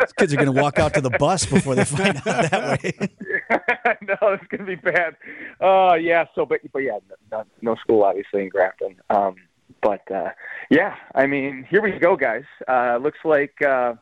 These 0.00 0.12
kids 0.14 0.32
are 0.32 0.36
going 0.36 0.52
to 0.52 0.60
walk 0.60 0.78
out 0.78 0.94
to 0.94 1.00
the 1.00 1.10
bus 1.10 1.46
before 1.46 1.76
they 1.76 1.84
find 1.84 2.16
out 2.16 2.24
that 2.24 2.82
way. 2.82 2.92
no, 4.02 4.16
it's 4.32 4.46
gonna 4.48 4.64
be 4.64 4.74
bad. 4.74 5.16
Uh, 5.60 5.94
yeah. 5.94 6.24
So, 6.34 6.44
but 6.44 6.60
but 6.72 6.80
yeah, 6.80 6.98
no, 7.30 7.44
no 7.62 7.74
school 7.76 8.02
obviously 8.02 8.42
in 8.42 8.48
Grafton. 8.48 8.96
Um, 9.10 9.36
but 9.82 10.10
uh, 10.10 10.30
yeah, 10.70 10.96
I 11.14 11.26
mean, 11.26 11.66
here 11.70 11.80
we 11.80 11.92
go, 11.92 12.16
guys. 12.16 12.44
Uh, 12.66 12.98
looks 13.00 13.18
like 13.24 13.60
uh, 13.62 13.94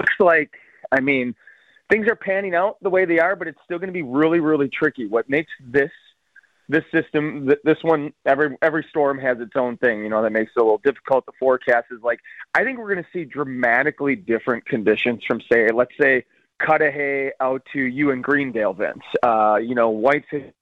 looks 0.00 0.14
like 0.18 0.50
I 0.92 1.00
mean, 1.00 1.34
things 1.90 2.08
are 2.08 2.16
panning 2.16 2.54
out 2.54 2.76
the 2.82 2.90
way 2.90 3.04
they 3.04 3.18
are, 3.18 3.36
but 3.36 3.48
it's 3.48 3.58
still 3.64 3.78
going 3.78 3.88
to 3.88 3.92
be 3.92 4.02
really, 4.02 4.40
really 4.40 4.68
tricky. 4.68 5.06
What 5.06 5.28
makes 5.28 5.50
this 5.60 5.90
this 6.68 6.82
system, 6.92 7.46
th- 7.46 7.60
this 7.62 7.78
one, 7.82 8.12
every 8.24 8.56
every 8.60 8.84
storm 8.90 9.18
has 9.18 9.38
its 9.40 9.52
own 9.54 9.76
thing, 9.76 10.02
you 10.02 10.08
know, 10.08 10.22
that 10.22 10.32
makes 10.32 10.50
it 10.56 10.60
a 10.60 10.62
little 10.62 10.80
difficult 10.82 11.24
to 11.26 11.32
forecast. 11.38 11.86
Is 11.90 12.02
like 12.02 12.20
I 12.54 12.64
think 12.64 12.78
we're 12.78 12.92
going 12.92 13.04
to 13.04 13.10
see 13.12 13.24
dramatically 13.24 14.16
different 14.16 14.66
conditions 14.66 15.22
from, 15.24 15.40
say, 15.50 15.70
let's 15.72 15.92
say 16.00 16.24
Cudahy 16.64 17.30
out 17.40 17.62
to 17.72 17.80
you 17.80 18.10
in 18.10 18.20
Greendale, 18.20 18.72
Vince. 18.72 19.04
Uh, 19.22 19.58
you 19.62 19.74
know, 19.74 19.90
Whitefish 19.90 20.52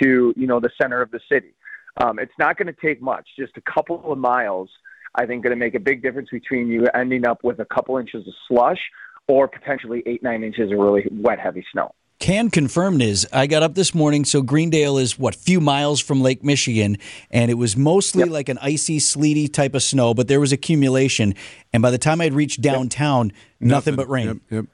to 0.00 0.32
you 0.36 0.46
know 0.46 0.60
the 0.60 0.70
center 0.80 1.02
of 1.02 1.10
the 1.10 1.20
city. 1.30 1.54
Um, 2.02 2.18
it's 2.18 2.32
not 2.38 2.56
going 2.56 2.66
to 2.66 2.80
take 2.80 3.00
much, 3.00 3.28
just 3.38 3.56
a 3.56 3.60
couple 3.60 4.10
of 4.10 4.18
miles. 4.18 4.68
I 5.14 5.26
think 5.26 5.44
going 5.44 5.52
to 5.52 5.56
make 5.56 5.74
a 5.74 5.80
big 5.80 6.02
difference 6.02 6.28
between 6.30 6.68
you 6.68 6.88
ending 6.92 7.24
up 7.26 7.44
with 7.44 7.60
a 7.60 7.64
couple 7.64 7.98
inches 7.98 8.26
of 8.26 8.34
slush 8.48 8.80
or 9.28 9.48
potentially 9.48 10.02
eight 10.06 10.22
nine 10.22 10.42
inches 10.42 10.70
of 10.72 10.78
really 10.78 11.06
wet, 11.10 11.38
heavy 11.38 11.64
snow. 11.72 11.94
can 12.18 12.50
confirm 12.50 13.00
is 13.00 13.26
I 13.32 13.46
got 13.46 13.62
up 13.62 13.74
this 13.74 13.94
morning. 13.94 14.24
So 14.24 14.42
Greendale 14.42 14.98
is 14.98 15.18
what 15.18 15.34
few 15.34 15.60
miles 15.60 16.00
from 16.00 16.20
Lake 16.20 16.44
Michigan, 16.44 16.98
and 17.30 17.50
it 17.50 17.54
was 17.54 17.76
mostly 17.76 18.24
like 18.24 18.48
an 18.48 18.58
icy, 18.58 18.98
sleety 18.98 19.48
type 19.48 19.74
of 19.74 19.82
snow, 19.82 20.14
but 20.14 20.28
there 20.28 20.40
was 20.40 20.52
accumulation. 20.52 21.34
And 21.72 21.82
by 21.82 21.90
the 21.90 21.98
time 21.98 22.20
I'd 22.20 22.34
reached 22.34 22.60
downtown, 22.60 23.32
nothing, 23.60 23.96
but 23.96 24.08
rain. 24.08 24.40
Yep. 24.50 24.66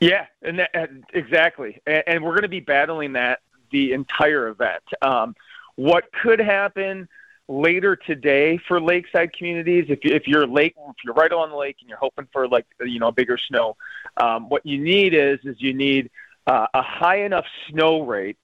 Yeah, 0.00 0.26
and 0.42 0.58
that, 0.58 0.90
exactly. 1.14 1.80
And, 1.86 2.02
and 2.08 2.24
we're 2.24 2.32
going 2.32 2.42
to 2.42 2.48
be 2.48 2.60
battling 2.60 3.12
that 3.12 3.38
the 3.70 3.92
entire 3.92 4.48
event. 4.48 4.82
Um, 5.00 5.34
what 5.76 6.04
could 6.12 6.40
happen 6.40 7.08
later 7.52 7.96
today 7.96 8.58
for 8.66 8.80
lakeside 8.80 9.32
communities, 9.36 9.86
if, 9.88 9.98
if 10.02 10.26
you're 10.26 10.46
lake, 10.46 10.74
if 10.76 10.96
you're 11.04 11.14
right 11.14 11.32
on 11.32 11.50
the 11.50 11.56
lake 11.56 11.76
and 11.80 11.88
you're 11.88 11.98
hoping 11.98 12.26
for 12.32 12.48
like 12.48 12.66
you 12.80 12.98
know 12.98 13.12
bigger 13.12 13.36
snow, 13.38 13.76
um, 14.16 14.48
what 14.48 14.64
you 14.64 14.82
need 14.82 15.14
is 15.14 15.38
is 15.44 15.56
you 15.58 15.74
need 15.74 16.10
uh, 16.46 16.66
a 16.74 16.82
high 16.82 17.24
enough 17.24 17.44
snow 17.70 18.02
rate. 18.02 18.36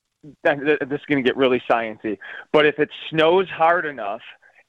This 0.43 0.59
is 0.81 1.01
going 1.09 1.23
to 1.23 1.23
get 1.23 1.37
really 1.37 1.63
sciencey, 1.71 2.19
but 2.53 2.67
if 2.67 2.79
it 2.79 2.91
snows 3.09 3.49
hard 3.49 3.87
enough, 3.87 4.21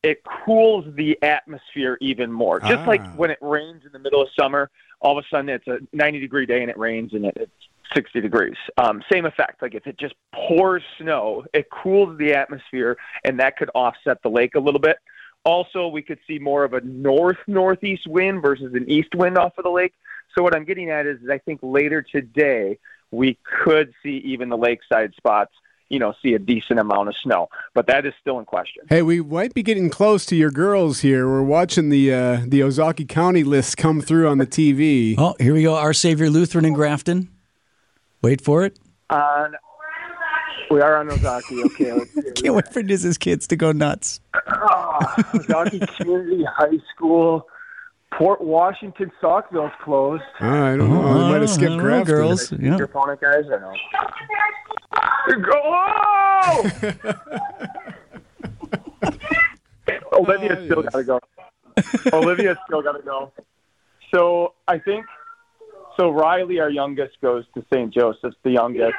it 0.04 0.22
cools 0.46 0.86
the 0.96 1.18
atmosphere 1.22 1.98
even 2.02 2.32
more. 2.32 2.60
Just 2.60 2.86
like 2.88 3.02
Ah. 3.02 3.12
when 3.18 3.32
it 3.32 3.40
rains 3.42 3.84
in 3.86 3.92
the 3.92 4.00
middle 4.00 4.22
of 4.22 4.30
summer, 4.40 4.70
all 5.02 5.18
of 5.18 5.26
a 5.26 5.28
sudden 5.28 5.50
it's 5.50 5.68
a 5.68 5.80
90 5.92 6.20
degree 6.20 6.46
day 6.46 6.62
and 6.62 6.70
it 6.70 6.78
rains 6.78 7.14
and 7.14 7.26
it, 7.26 7.34
it's 7.36 7.69
60 7.96 8.22
degrees. 8.22 8.56
Um, 8.78 9.02
same 9.12 9.26
effect. 9.26 9.62
Like 9.62 9.76
if 9.76 9.88
it 9.88 10.00
just 10.00 10.16
pours 10.34 10.84
snow, 11.00 11.44
it 11.54 11.68
cools 11.70 12.18
the 12.18 12.34
atmosphere 12.34 12.98
and 13.24 13.40
that 13.40 13.58
could 13.58 13.70
offset 13.76 14.22
the 14.24 14.30
lake 14.30 14.56
a 14.56 14.60
little 14.60 14.80
bit. 14.80 14.98
Also, 15.46 15.88
we 15.88 16.02
could 16.02 16.20
see 16.28 16.38
more 16.38 16.64
of 16.64 16.74
a 16.74 16.82
north 16.82 17.38
northeast 17.48 18.08
wind 18.08 18.42
versus 18.42 18.74
an 18.74 18.90
east 18.90 19.16
wind 19.16 19.38
off 19.38 19.54
of 19.58 19.64
the 19.64 19.70
lake. 19.70 19.94
So 20.36 20.44
what 20.44 20.56
I'm 20.56 20.66
getting 20.66 20.90
at 20.90 21.06
is, 21.06 21.18
I 21.32 21.38
think 21.40 21.60
later 21.64 22.02
today 22.02 22.78
we 23.12 23.38
could 23.64 23.94
see 24.04 24.22
even 24.26 24.50
the 24.50 24.58
lakeside 24.58 25.14
spots, 25.16 25.52
you 25.88 25.98
know, 25.98 26.14
see 26.22 26.34
a 26.34 26.40
decent 26.40 26.80
amount 26.80 27.08
of 27.08 27.16
snow, 27.24 27.48
but 27.74 27.88
that 27.88 28.06
is 28.06 28.14
still 28.22 28.38
in 28.38 28.46
question. 28.46 28.84
Hey, 28.90 29.02
we 29.02 29.22
might 29.22 29.54
be 29.54 29.64
getting 29.64 29.90
close 29.90 30.26
to 30.28 30.36
your 30.36 30.52
girls 30.52 31.00
here. 31.00 31.28
We're 31.28 31.42
watching 31.42 31.90
the 31.90 32.14
uh, 32.14 32.42
the 32.46 32.60
Ozaukee 32.60 33.08
County 33.08 33.44
list 33.44 33.78
come 33.78 34.02
through 34.02 34.28
on 34.28 34.38
the 34.38 34.48
TV. 34.48 35.16
Oh, 35.18 35.36
here 35.40 35.54
we 35.54 35.64
go. 35.64 35.76
Our 35.76 35.94
Savior 35.94 36.30
Lutheran 36.30 36.66
in 36.66 36.74
Grafton. 36.74 37.30
Wait 38.22 38.42
for 38.42 38.64
it. 38.66 38.78
On, 39.10 39.56
we 40.70 40.82
are 40.82 40.98
on 40.98 41.10
Ozaukee. 41.10 41.64
Okay, 41.66 41.94
let's. 41.94 42.14
Can't 42.42 42.54
wait 42.56 42.72
for 42.72 42.84
Niz's 42.84 43.18
kids 43.18 43.48
to 43.48 43.56
go 43.56 43.72
nuts. 43.72 44.20
Ah, 44.48 45.16
Ozaukee 45.34 45.88
Community 45.98 46.44
High 46.46 46.78
School. 46.96 47.48
Port 48.12 48.42
Washington 48.42 49.12
Saukville's 49.22 49.72
closed. 49.84 50.24
I 50.40 50.76
don't 50.76 50.90
know. 50.92 51.00
We 51.26 51.32
might 51.32 51.42
have 51.42 51.50
skipped 51.50 51.74
Oh, 51.74 51.78
Grafton. 51.78 52.16
girls. 52.16 52.50
Did 52.50 52.60
I 52.60 52.64
skip 52.64 52.78
Your 52.80 52.86
opponent, 52.86 53.22
guys, 53.22 53.46
or 53.46 53.60
no? 53.60 53.74
Go! 55.46 57.00
Olivia's 60.14 60.66
still 60.66 60.82
got 60.84 60.94
to 60.94 61.04
go. 61.04 61.20
Olivia's 62.14 62.58
still 62.66 62.82
got 62.82 62.94
to 62.94 63.02
go. 63.04 63.32
So 64.14 64.54
I 64.68 64.80
think 64.80 65.06
so. 66.00 66.10
Riley, 66.10 66.60
our 66.60 66.70
youngest, 66.70 67.20
goes 67.22 67.46
to 67.54 67.66
St. 67.72 67.94
Joseph's. 67.94 68.38
The 68.44 68.52
youngest. 68.52 68.96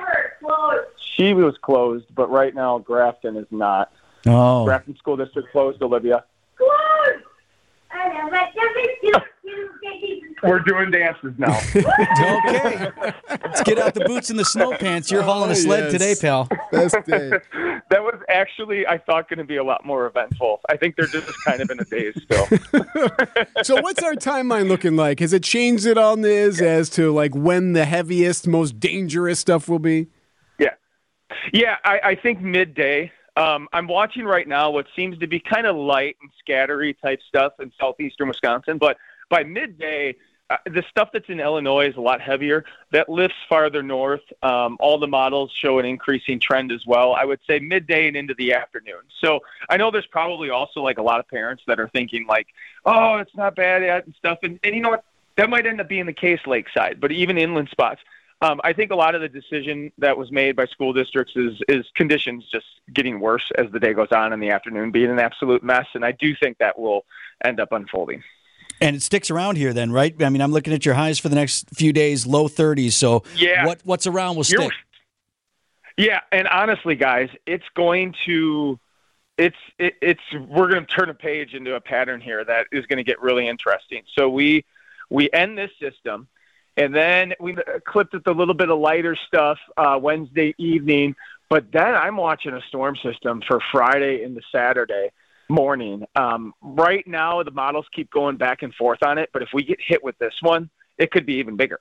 She 1.16 1.34
was 1.34 1.56
closed, 1.60 2.06
but 2.14 2.30
right 2.30 2.54
now 2.54 2.78
Grafton 2.78 3.36
is 3.36 3.46
not. 3.50 3.92
Oh. 4.26 4.64
Grafton 4.64 4.96
School 4.96 5.16
District 5.16 5.50
closed. 5.50 5.82
Olivia. 5.82 6.24
We're 10.42 10.60
doing 10.60 10.90
dances 10.90 11.34
now. 11.36 11.58
okay. 11.76 12.90
Let's 13.28 13.62
get 13.62 13.78
out 13.78 13.94
the 13.94 14.04
boots 14.06 14.30
and 14.30 14.38
the 14.38 14.44
snow 14.44 14.72
pants. 14.76 15.10
You're 15.10 15.22
hauling 15.22 15.50
a 15.50 15.52
oh, 15.52 15.54
sled 15.54 15.84
yes. 15.84 15.92
today, 15.92 16.14
pal. 16.18 16.48
Best 16.72 16.96
day. 17.06 17.30
that 17.90 18.02
was 18.02 18.18
actually, 18.28 18.86
I 18.86 18.98
thought, 18.98 19.28
going 19.28 19.38
to 19.38 19.44
be 19.44 19.56
a 19.56 19.64
lot 19.64 19.84
more 19.84 20.06
eventful. 20.06 20.60
I 20.68 20.76
think 20.76 20.96
they're 20.96 21.06
just 21.06 21.28
kind 21.44 21.60
of 21.60 21.70
in 21.70 21.80
a 21.80 21.84
daze 21.84 22.20
still. 22.22 22.46
so 23.62 23.80
what's 23.82 24.02
our 24.02 24.14
timeline 24.14 24.68
looking 24.68 24.96
like? 24.96 25.20
Has 25.20 25.32
it 25.32 25.42
changed 25.42 25.86
at 25.86 25.98
all, 25.98 26.16
Niz, 26.16 26.62
as 26.62 26.88
to 26.90 27.12
like 27.12 27.34
when 27.34 27.74
the 27.74 27.84
heaviest, 27.84 28.46
most 28.46 28.80
dangerous 28.80 29.40
stuff 29.40 29.68
will 29.68 29.78
be? 29.78 30.08
Yeah, 30.58 30.74
yeah. 31.52 31.76
I, 31.84 32.00
I 32.04 32.14
think 32.14 32.40
midday. 32.40 33.12
Um, 33.36 33.68
I'm 33.72 33.86
watching 33.86 34.24
right 34.24 34.46
now 34.46 34.70
what 34.70 34.86
seems 34.96 35.18
to 35.18 35.26
be 35.26 35.40
kind 35.40 35.66
of 35.66 35.76
light 35.76 36.16
and 36.20 36.30
scattery 36.44 36.96
type 37.00 37.20
stuff 37.28 37.52
in 37.60 37.72
southeastern 37.78 38.28
Wisconsin, 38.28 38.78
but 38.78 38.96
by 39.28 39.44
midday, 39.44 40.16
uh, 40.50 40.56
the 40.66 40.82
stuff 40.90 41.10
that's 41.12 41.28
in 41.28 41.38
Illinois 41.38 41.88
is 41.88 41.96
a 41.96 42.00
lot 42.00 42.20
heavier. 42.20 42.64
That 42.90 43.08
lifts 43.08 43.36
farther 43.48 43.84
north. 43.84 44.20
Um, 44.42 44.76
all 44.80 44.98
the 44.98 45.06
models 45.06 45.52
show 45.56 45.78
an 45.78 45.86
increasing 45.86 46.40
trend 46.40 46.72
as 46.72 46.84
well. 46.84 47.14
I 47.14 47.24
would 47.24 47.38
say 47.46 47.60
midday 47.60 48.08
and 48.08 48.16
into 48.16 48.34
the 48.34 48.52
afternoon. 48.52 49.02
So 49.20 49.40
I 49.68 49.76
know 49.76 49.92
there's 49.92 50.06
probably 50.06 50.50
also 50.50 50.80
like 50.80 50.98
a 50.98 51.02
lot 51.02 51.20
of 51.20 51.28
parents 51.28 51.62
that 51.68 51.78
are 51.78 51.88
thinking 51.90 52.26
like, 52.26 52.48
oh, 52.84 53.18
it's 53.18 53.34
not 53.36 53.54
bad 53.54 53.82
yet 53.82 54.06
and 54.06 54.14
stuff. 54.16 54.38
And, 54.42 54.58
and 54.64 54.74
you 54.74 54.82
know 54.82 54.90
what? 54.90 55.04
That 55.36 55.48
might 55.48 55.66
end 55.66 55.80
up 55.80 55.88
being 55.88 56.06
the 56.06 56.12
case 56.12 56.40
lakeside, 56.46 57.00
but 57.00 57.12
even 57.12 57.38
inland 57.38 57.68
spots. 57.70 58.00
Um, 58.42 58.60
I 58.64 58.72
think 58.72 58.90
a 58.90 58.94
lot 58.94 59.14
of 59.14 59.20
the 59.20 59.28
decision 59.28 59.92
that 59.98 60.16
was 60.16 60.32
made 60.32 60.56
by 60.56 60.64
school 60.66 60.92
districts 60.94 61.34
is 61.36 61.60
is 61.68 61.84
conditions 61.94 62.44
just 62.50 62.64
getting 62.92 63.20
worse 63.20 63.50
as 63.58 63.70
the 63.70 63.78
day 63.78 63.92
goes 63.92 64.08
on 64.12 64.32
in 64.32 64.40
the 64.40 64.50
afternoon, 64.50 64.90
being 64.90 65.10
an 65.10 65.18
absolute 65.18 65.62
mess, 65.62 65.86
and 65.94 66.04
I 66.04 66.12
do 66.12 66.34
think 66.34 66.56
that 66.58 66.78
will 66.78 67.04
end 67.44 67.60
up 67.60 67.72
unfolding. 67.72 68.22
And 68.80 68.96
it 68.96 69.02
sticks 69.02 69.30
around 69.30 69.56
here 69.56 69.74
then, 69.74 69.92
right? 69.92 70.14
I 70.22 70.30
mean, 70.30 70.40
I'm 70.40 70.52
looking 70.52 70.72
at 70.72 70.86
your 70.86 70.94
highs 70.94 71.18
for 71.18 71.28
the 71.28 71.34
next 71.36 71.68
few 71.74 71.92
days, 71.92 72.26
low 72.26 72.48
30s. 72.48 72.92
So 72.94 73.24
Yeah. 73.36 73.66
what 73.66 73.80
what's 73.84 74.06
around 74.06 74.36
will 74.36 74.44
You're- 74.46 74.64
stick. 74.66 74.74
Yeah, 75.98 76.20
and 76.32 76.48
honestly, 76.48 76.94
guys, 76.94 77.28
it's 77.44 77.68
going 77.74 78.14
to, 78.24 78.80
it's 79.36 79.56
it, 79.78 79.96
it's 80.00 80.22
we're 80.48 80.70
going 80.70 80.86
to 80.86 80.90
turn 80.90 81.10
a 81.10 81.14
page 81.14 81.52
into 81.52 81.74
a 81.74 81.80
pattern 81.80 82.22
here 82.22 82.42
that 82.42 82.68
is 82.72 82.86
going 82.86 82.96
to 82.96 83.02
get 83.04 83.20
really 83.20 83.46
interesting. 83.46 84.04
So 84.16 84.30
we 84.30 84.64
we 85.10 85.28
end 85.30 85.58
this 85.58 85.72
system, 85.78 86.28
and 86.80 86.94
then 86.94 87.34
we 87.38 87.56
clipped 87.84 88.14
it 88.14 88.22
a 88.26 88.32
little 88.32 88.54
bit 88.54 88.70
of 88.70 88.78
lighter 88.78 89.14
stuff 89.26 89.58
uh, 89.76 89.98
Wednesday 90.00 90.54
evening, 90.56 91.14
but 91.50 91.70
then 91.70 91.94
I'm 91.94 92.16
watching 92.16 92.54
a 92.54 92.60
storm 92.68 92.96
system 92.96 93.42
for 93.46 93.60
Friday 93.70 94.22
into 94.22 94.40
Saturday 94.50 95.10
morning. 95.50 96.06
Um, 96.16 96.54
right 96.62 97.06
now, 97.06 97.42
the 97.42 97.50
models 97.50 97.84
keep 97.94 98.10
going 98.10 98.38
back 98.38 98.62
and 98.62 98.74
forth 98.74 99.02
on 99.02 99.18
it, 99.18 99.28
but 99.32 99.42
if 99.42 99.50
we 99.52 99.62
get 99.62 99.78
hit 99.86 100.02
with 100.02 100.16
this 100.18 100.32
one, 100.40 100.70
it 100.96 101.10
could 101.10 101.26
be 101.26 101.34
even 101.34 101.56
bigger. 101.56 101.80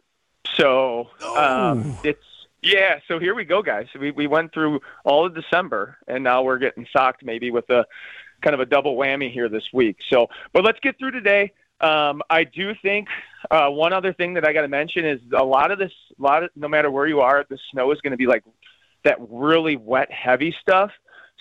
So 0.55 1.09
um, 1.23 1.97
it's 2.03 2.19
yeah. 2.61 2.99
So 3.07 3.19
here 3.19 3.35
we 3.35 3.45
go, 3.45 3.61
guys. 3.61 3.87
We 3.97 4.11
we 4.11 4.27
went 4.27 4.53
through 4.53 4.81
all 5.05 5.25
of 5.25 5.33
December, 5.33 5.97
and 6.09 6.25
now 6.25 6.43
we're 6.43 6.57
getting 6.57 6.85
socked 6.91 7.23
maybe 7.23 7.51
with 7.51 7.69
a 7.69 7.85
kind 8.41 8.53
of 8.53 8.59
a 8.59 8.65
double 8.65 8.97
whammy 8.97 9.31
here 9.31 9.47
this 9.47 9.67
week. 9.71 9.99
So, 10.09 10.27
but 10.51 10.65
let's 10.65 10.79
get 10.81 10.97
through 10.97 11.11
today. 11.11 11.53
Um, 11.81 12.21
I 12.29 12.43
do 12.43 12.73
think 12.75 13.07
uh, 13.49 13.69
one 13.69 13.93
other 13.93 14.11
thing 14.13 14.33
that 14.33 14.45
I 14.45 14.53
got 14.53 14.61
to 14.63 14.67
mention 14.67 15.05
is 15.05 15.21
a 15.33 15.43
lot 15.43 15.71
of 15.71 15.79
this, 15.79 15.93
a 16.19 16.21
lot 16.21 16.43
of 16.43 16.49
no 16.55 16.67
matter 16.67 16.91
where 16.91 17.07
you 17.07 17.21
are, 17.21 17.45
the 17.49 17.57
snow 17.71 17.91
is 17.91 18.01
going 18.01 18.11
to 18.11 18.17
be 18.17 18.27
like 18.27 18.43
that 19.03 19.17
really 19.29 19.75
wet, 19.77 20.11
heavy 20.11 20.55
stuff. 20.61 20.91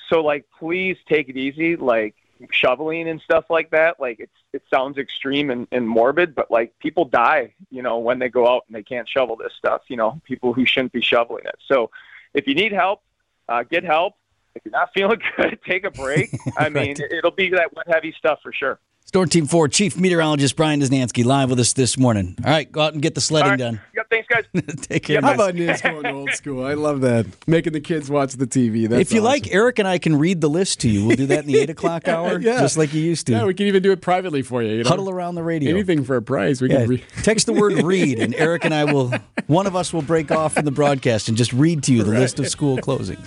So, 0.09 0.21
like, 0.23 0.47
please 0.59 0.97
take 1.09 1.29
it 1.29 1.37
easy. 1.37 1.77
Like 1.77 2.15
shoveling 2.53 3.09
and 3.09 3.21
stuff 3.21 3.47
like 3.51 3.71
that. 3.71 3.99
Like 3.99 4.21
it's 4.21 4.33
it 4.53 4.63
sounds 4.73 4.97
extreme 4.97 5.51
and, 5.51 5.67
and 5.73 5.89
morbid, 5.89 6.37
but 6.37 6.51
like 6.53 6.79
people 6.79 7.05
die, 7.05 7.55
you 7.71 7.83
know, 7.83 7.99
when 7.99 8.21
they 8.21 8.29
go 8.29 8.47
out 8.49 8.63
and 8.69 8.77
they 8.77 8.85
can't 8.85 9.09
shovel 9.09 9.35
this 9.35 9.53
stuff. 9.59 9.83
You 9.89 9.97
know, 9.97 10.21
people 10.25 10.53
who 10.53 10.65
shouldn't 10.65 10.93
be 10.93 11.03
shoveling 11.03 11.45
it. 11.47 11.57
So, 11.67 11.91
if 12.35 12.47
you 12.47 12.55
need 12.55 12.73
help, 12.73 13.03
uh, 13.49 13.65
get 13.65 13.83
help. 13.83 14.15
If 14.55 14.63
you're 14.65 14.73
not 14.73 14.91
feeling 14.95 15.21
good, 15.37 15.59
take 15.67 15.85
a 15.85 15.91
break. 15.91 16.31
I 16.57 16.69
mean, 16.69 16.97
Right. 17.01 17.13
it'll 17.13 17.33
be 17.33 17.51
that 17.51 17.75
wet, 17.75 17.87
heavy 17.89 18.13
stuff 18.17 18.39
for 18.43 18.53
sure. 18.53 18.79
Storm 19.09 19.27
Team 19.31 19.47
4 19.47 19.69
Chief 19.69 19.97
Meteorologist 19.97 20.55
Brian 20.55 20.83
Niznansky 20.83 21.25
live 21.25 21.49
with 21.49 21.59
us 21.59 21.73
this 21.73 21.97
morning. 21.97 22.37
All 22.45 22.51
right, 22.51 22.71
go 22.71 22.83
out 22.83 22.93
and 22.93 23.01
get 23.01 23.15
the 23.15 23.23
sledding 23.23 23.57
done. 23.57 23.81
Yep, 23.97 24.07
thanks, 24.11 24.29
guys. 24.29 24.45
Take 24.83 25.05
care. 25.05 25.23
How 25.23 25.33
about 25.33 25.55
Niz 25.55 25.81
going 25.81 26.05
old 26.05 26.31
school? 26.33 26.63
I 26.63 26.75
love 26.75 27.01
that. 27.01 27.25
Making 27.47 27.73
the 27.73 27.81
kids 27.81 28.11
watch 28.11 28.35
the 28.35 28.47
TV. 28.47 28.87
That's 28.87 29.01
if 29.01 29.13
you 29.13 29.21
awesome. 29.21 29.25
like, 29.25 29.51
Eric 29.51 29.79
and 29.79 29.89
I 29.89 29.97
can 29.97 30.19
read 30.19 30.43
the 30.43 30.51
list 30.51 30.81
to 30.81 30.91
you. 30.91 31.07
We'll 31.07 31.17
do 31.17 31.25
that 31.25 31.47
in 31.47 31.51
the 31.51 31.59
8 31.59 31.71
o'clock 31.71 32.07
hour, 32.09 32.39
Yeah. 32.39 32.61
just 32.61 32.77
like 32.77 32.93
you 32.93 33.01
used 33.01 33.27
to. 33.29 33.33
Yeah, 33.33 33.45
we 33.47 33.55
can 33.55 33.67
even 33.67 33.83
do 33.83 33.93
it 33.93 34.03
privately 34.03 34.43
for 34.43 34.63
you. 34.63 34.75
you 34.75 34.83
know? 34.83 34.91
Huddle 34.91 35.09
around 35.09 35.37
the 35.37 35.43
radio. 35.43 35.71
Anything 35.71 36.05
for 36.05 36.17
a 36.17 36.23
price. 36.23 36.61
We 36.61 36.69
Yeah, 36.71 36.81
can 36.81 36.89
re- 36.91 37.05
text 37.23 37.47
the 37.47 37.55
word 37.55 37.83
read, 37.83 38.19
and 38.19 38.35
Eric 38.35 38.67
and 38.67 38.75
I 38.75 38.85
will, 38.85 39.11
one 39.47 39.67
of 39.67 39.75
us 39.75 39.91
will 39.91 40.03
break 40.03 40.31
off 40.31 40.53
from 40.53 40.67
the 40.67 40.71
broadcast 40.71 41.29
and 41.31 41.37
just 41.39 41.55
read 41.55 41.83
to 41.85 41.95
you 41.95 42.03
the 42.03 42.11
list 42.11 42.39
of 42.41 42.49
school 42.49 42.77
closings. 42.77 43.27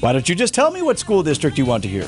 Why 0.00 0.12
don't 0.12 0.28
you 0.28 0.34
just 0.34 0.52
tell 0.52 0.70
me 0.70 0.82
what 0.82 0.98
school 0.98 1.22
district 1.22 1.56
you 1.56 1.64
want 1.64 1.84
to 1.84 1.88
hear? 1.88 2.06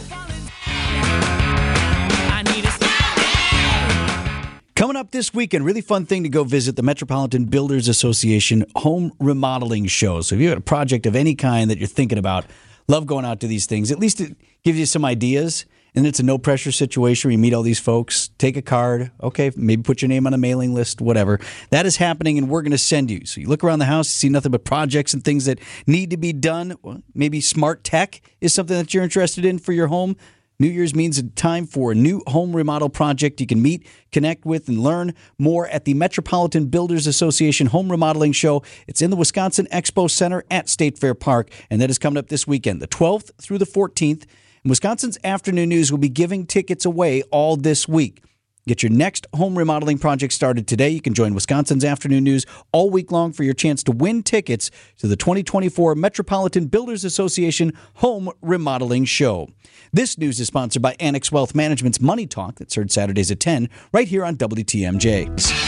Coming 4.84 4.96
up 4.96 5.12
this 5.12 5.32
weekend, 5.32 5.64
really 5.64 5.80
fun 5.80 6.04
thing 6.04 6.24
to 6.24 6.28
go 6.28 6.44
visit 6.44 6.76
the 6.76 6.82
Metropolitan 6.82 7.46
Builders 7.46 7.88
Association 7.88 8.66
home 8.76 9.14
remodeling 9.18 9.86
show. 9.86 10.20
So 10.20 10.34
if 10.34 10.42
you 10.42 10.50
have 10.50 10.58
a 10.58 10.60
project 10.60 11.06
of 11.06 11.16
any 11.16 11.34
kind 11.34 11.70
that 11.70 11.78
you're 11.78 11.88
thinking 11.88 12.18
about, 12.18 12.44
love 12.86 13.06
going 13.06 13.24
out 13.24 13.40
to 13.40 13.46
these 13.46 13.64
things. 13.64 13.90
At 13.90 13.98
least 13.98 14.20
it 14.20 14.36
gives 14.62 14.78
you 14.78 14.84
some 14.84 15.02
ideas 15.02 15.64
and 15.94 16.06
it's 16.06 16.20
a 16.20 16.22
no 16.22 16.36
pressure 16.36 16.70
situation 16.70 17.28
where 17.28 17.32
you 17.32 17.38
meet 17.38 17.54
all 17.54 17.62
these 17.62 17.80
folks, 17.80 18.28
take 18.36 18.58
a 18.58 18.62
card, 18.62 19.10
okay, 19.22 19.50
maybe 19.56 19.82
put 19.82 20.02
your 20.02 20.10
name 20.10 20.26
on 20.26 20.34
a 20.34 20.38
mailing 20.38 20.74
list, 20.74 21.00
whatever. 21.00 21.40
That 21.70 21.86
is 21.86 21.96
happening, 21.96 22.36
and 22.36 22.50
we're 22.50 22.60
going 22.60 22.72
to 22.72 22.76
send 22.76 23.10
you. 23.10 23.24
So 23.24 23.40
you 23.40 23.48
look 23.48 23.64
around 23.64 23.78
the 23.78 23.86
house, 23.86 24.08
you 24.08 24.28
see 24.28 24.28
nothing 24.28 24.52
but 24.52 24.66
projects 24.66 25.14
and 25.14 25.24
things 25.24 25.46
that 25.46 25.60
need 25.86 26.10
to 26.10 26.18
be 26.18 26.34
done. 26.34 27.02
Maybe 27.14 27.40
smart 27.40 27.84
tech 27.84 28.20
is 28.42 28.52
something 28.52 28.76
that 28.76 28.92
you're 28.92 29.04
interested 29.04 29.46
in 29.46 29.58
for 29.58 29.72
your 29.72 29.86
home. 29.86 30.18
New 30.64 30.70
Year's 30.70 30.94
means 30.94 31.18
a 31.18 31.24
time 31.24 31.66
for 31.66 31.92
a 31.92 31.94
new 31.94 32.22
home 32.26 32.56
remodel 32.56 32.88
project 32.88 33.38
you 33.38 33.46
can 33.46 33.60
meet, 33.60 33.86
connect 34.12 34.46
with, 34.46 34.66
and 34.66 34.78
learn 34.78 35.12
more 35.36 35.68
at 35.68 35.84
the 35.84 35.92
Metropolitan 35.92 36.68
Builders 36.68 37.06
Association 37.06 37.66
Home 37.66 37.90
Remodeling 37.90 38.32
Show. 38.32 38.62
It's 38.86 39.02
in 39.02 39.10
the 39.10 39.16
Wisconsin 39.16 39.68
Expo 39.70 40.10
Center 40.10 40.42
at 40.50 40.70
State 40.70 40.98
Fair 40.98 41.14
Park, 41.14 41.50
and 41.68 41.82
that 41.82 41.90
is 41.90 41.98
coming 41.98 42.16
up 42.16 42.28
this 42.28 42.46
weekend, 42.46 42.80
the 42.80 42.88
12th 42.88 43.30
through 43.36 43.58
the 43.58 43.66
14th. 43.66 44.22
And 44.22 44.70
Wisconsin's 44.70 45.18
Afternoon 45.22 45.68
News 45.68 45.92
will 45.92 45.98
be 45.98 46.08
giving 46.08 46.46
tickets 46.46 46.86
away 46.86 47.20
all 47.24 47.56
this 47.56 47.86
week. 47.86 48.22
Get 48.66 48.82
your 48.82 48.90
next 48.90 49.26
home 49.34 49.58
remodeling 49.58 49.98
project 49.98 50.32
started 50.32 50.66
today. 50.66 50.88
You 50.88 51.02
can 51.02 51.12
join 51.12 51.34
Wisconsin's 51.34 51.84
Afternoon 51.84 52.24
News 52.24 52.46
all 52.72 52.88
week 52.88 53.12
long 53.12 53.32
for 53.32 53.42
your 53.42 53.52
chance 53.52 53.82
to 53.82 53.92
win 53.92 54.22
tickets 54.22 54.70
to 54.98 55.06
the 55.06 55.16
2024 55.16 55.94
Metropolitan 55.94 56.66
Builders 56.66 57.04
Association 57.04 57.72
Home 57.96 58.30
Remodeling 58.40 59.04
Show. 59.04 59.48
This 59.92 60.16
news 60.16 60.40
is 60.40 60.46
sponsored 60.46 60.80
by 60.80 60.96
Annex 60.98 61.30
Wealth 61.30 61.54
Management's 61.54 62.00
Money 62.00 62.26
Talk 62.26 62.56
that's 62.56 62.74
heard 62.74 62.90
Saturdays 62.90 63.30
at 63.30 63.38
10 63.38 63.68
right 63.92 64.08
here 64.08 64.24
on 64.24 64.36
WTMJ. 64.36 65.63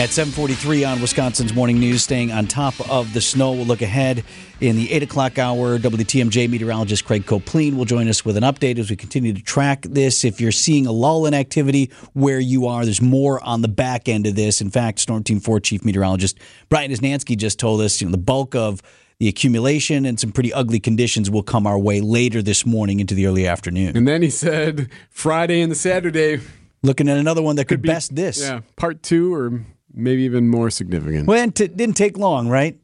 At 0.00 0.08
743 0.08 0.84
on 0.84 1.02
Wisconsin's 1.02 1.52
Morning 1.52 1.78
News, 1.78 2.02
staying 2.02 2.32
on 2.32 2.46
top 2.46 2.72
of 2.90 3.12
the 3.12 3.20
snow. 3.20 3.52
We'll 3.52 3.66
look 3.66 3.82
ahead 3.82 4.24
in 4.58 4.76
the 4.76 4.90
8 4.92 5.02
o'clock 5.02 5.38
hour. 5.38 5.78
WTMJ 5.78 6.48
meteorologist 6.48 7.04
Craig 7.04 7.26
Koplien 7.26 7.76
will 7.76 7.84
join 7.84 8.08
us 8.08 8.24
with 8.24 8.38
an 8.38 8.42
update 8.42 8.78
as 8.78 8.88
we 8.88 8.96
continue 8.96 9.34
to 9.34 9.42
track 9.42 9.82
this. 9.82 10.24
If 10.24 10.40
you're 10.40 10.52
seeing 10.52 10.86
a 10.86 10.90
lull 10.90 11.26
in 11.26 11.34
activity 11.34 11.90
where 12.14 12.40
you 12.40 12.66
are, 12.66 12.86
there's 12.86 13.02
more 13.02 13.44
on 13.44 13.60
the 13.60 13.68
back 13.68 14.08
end 14.08 14.26
of 14.26 14.36
this. 14.36 14.62
In 14.62 14.70
fact, 14.70 15.00
Storm 15.00 15.22
Team 15.22 15.38
4 15.38 15.60
Chief 15.60 15.84
Meteorologist 15.84 16.38
Brian 16.70 16.90
Niznansky 16.90 17.36
just 17.36 17.58
told 17.58 17.82
us 17.82 18.00
you 18.00 18.06
know, 18.06 18.12
the 18.12 18.16
bulk 18.16 18.54
of 18.54 18.80
the 19.18 19.28
accumulation 19.28 20.06
and 20.06 20.18
some 20.18 20.32
pretty 20.32 20.50
ugly 20.50 20.80
conditions 20.80 21.30
will 21.30 21.42
come 21.42 21.66
our 21.66 21.78
way 21.78 22.00
later 22.00 22.40
this 22.40 22.64
morning 22.64 23.00
into 23.00 23.14
the 23.14 23.26
early 23.26 23.46
afternoon. 23.46 23.94
And 23.98 24.08
then 24.08 24.22
he 24.22 24.30
said 24.30 24.88
Friday 25.10 25.60
and 25.60 25.70
the 25.70 25.76
Saturday. 25.76 26.40
Looking 26.82 27.10
at 27.10 27.18
another 27.18 27.42
one 27.42 27.56
that 27.56 27.66
could, 27.66 27.82
be, 27.82 27.88
best 27.88 28.16
this. 28.16 28.40
Yeah, 28.40 28.60
part 28.76 29.02
two 29.02 29.34
or 29.34 29.60
maybe 29.92 30.22
even 30.22 30.48
more 30.48 30.70
significant. 30.70 31.26
Well, 31.26 31.42
it 31.42 31.54
didn't 31.54 31.94
take 31.94 32.18
long, 32.18 32.48
right? 32.48 32.78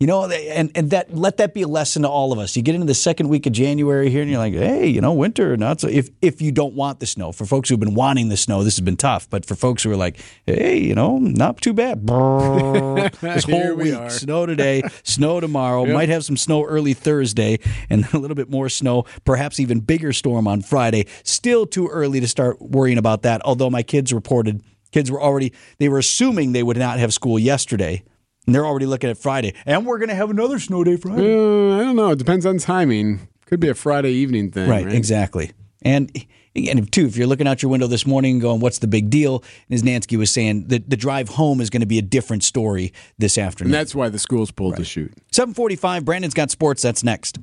You 0.00 0.08
know, 0.08 0.28
and, 0.28 0.72
and 0.74 0.90
that 0.90 1.14
let 1.14 1.36
that 1.36 1.54
be 1.54 1.62
a 1.62 1.68
lesson 1.68 2.02
to 2.02 2.08
all 2.08 2.32
of 2.32 2.38
us. 2.40 2.56
You 2.56 2.62
get 2.62 2.74
into 2.74 2.86
the 2.86 2.94
second 2.94 3.28
week 3.28 3.46
of 3.46 3.52
January 3.52 4.10
here, 4.10 4.22
and 4.22 4.30
you're 4.30 4.40
like, 4.40 4.52
hey, 4.52 4.88
you 4.88 5.00
know, 5.00 5.12
winter 5.12 5.56
not 5.56 5.80
so. 5.80 5.86
If 5.86 6.10
if 6.20 6.42
you 6.42 6.50
don't 6.50 6.74
want 6.74 6.98
the 6.98 7.06
snow, 7.06 7.30
for 7.30 7.46
folks 7.46 7.68
who've 7.68 7.78
been 7.78 7.94
wanting 7.94 8.28
the 8.28 8.36
snow, 8.36 8.64
this 8.64 8.76
has 8.76 8.84
been 8.84 8.96
tough. 8.96 9.30
But 9.30 9.46
for 9.46 9.54
folks 9.54 9.84
who 9.84 9.92
are 9.92 9.96
like, 9.96 10.18
hey, 10.46 10.78
you 10.78 10.96
know, 10.96 11.18
not 11.18 11.60
too 11.60 11.72
bad. 11.72 12.04
this 13.20 13.44
whole 13.44 13.76
we 13.76 13.84
week, 13.84 13.94
are. 13.94 14.10
snow 14.10 14.46
today, 14.46 14.82
snow 15.04 15.38
tomorrow. 15.38 15.84
Yep. 15.84 15.94
Might 15.94 16.08
have 16.08 16.24
some 16.24 16.36
snow 16.36 16.64
early 16.64 16.92
Thursday, 16.92 17.60
and 17.88 18.04
a 18.12 18.18
little 18.18 18.34
bit 18.34 18.50
more 18.50 18.68
snow, 18.68 19.04
perhaps 19.24 19.60
even 19.60 19.78
bigger 19.78 20.12
storm 20.12 20.48
on 20.48 20.60
Friday. 20.60 21.06
Still 21.22 21.66
too 21.66 21.86
early 21.86 22.18
to 22.18 22.26
start 22.26 22.60
worrying 22.60 22.98
about 22.98 23.22
that. 23.22 23.40
Although 23.44 23.70
my 23.70 23.84
kids 23.84 24.12
reported 24.12 24.60
kids 24.94 25.10
were 25.10 25.20
already 25.20 25.52
they 25.78 25.88
were 25.88 25.98
assuming 25.98 26.52
they 26.52 26.62
would 26.62 26.76
not 26.78 26.98
have 26.98 27.12
school 27.12 27.38
yesterday. 27.38 28.02
And 28.46 28.54
they're 28.54 28.66
already 28.66 28.86
looking 28.86 29.10
at 29.10 29.18
Friday. 29.18 29.54
And 29.64 29.86
we're 29.86 29.98
going 29.98 30.10
to 30.10 30.14
have 30.14 30.30
another 30.30 30.58
snow 30.58 30.84
day 30.84 30.96
Friday. 30.96 31.34
Uh, 31.34 31.78
I 31.78 31.82
don't 31.82 31.96
know. 31.96 32.10
It 32.10 32.18
depends 32.18 32.44
on 32.44 32.58
timing. 32.58 33.26
Could 33.46 33.58
be 33.58 33.70
a 33.70 33.74
Friday 33.74 34.12
evening 34.12 34.50
thing. 34.50 34.68
Right, 34.68 34.84
Right, 34.84 34.94
exactly. 34.94 35.52
And 35.82 36.12
and 36.54 36.92
too, 36.92 37.06
if 37.06 37.16
you're 37.16 37.26
looking 37.26 37.48
out 37.48 37.62
your 37.62 37.70
window 37.70 37.88
this 37.88 38.06
morning 38.06 38.38
going, 38.38 38.60
what's 38.60 38.78
the 38.78 38.86
big 38.86 39.10
deal? 39.10 39.42
And 39.68 39.80
Niznansky 39.80 40.16
was 40.16 40.30
saying, 40.30 40.68
the, 40.68 40.78
the 40.78 40.96
drive 40.96 41.30
home 41.30 41.60
is 41.60 41.68
going 41.68 41.80
to 41.80 41.86
be 41.86 41.98
a 41.98 42.02
different 42.02 42.44
story 42.44 42.92
this 43.18 43.36
afternoon. 43.38 43.74
And 43.74 43.74
that's 43.74 43.94
why 43.94 44.08
the 44.08 44.20
schools 44.20 44.52
pulled 44.52 44.76
the 44.76 44.84
chute. 44.84 45.12
745, 45.32 46.04
Brandon's 46.04 46.34
got 46.34 46.52
sports. 46.52 46.82
That's 46.82 47.02
next. 47.02 47.38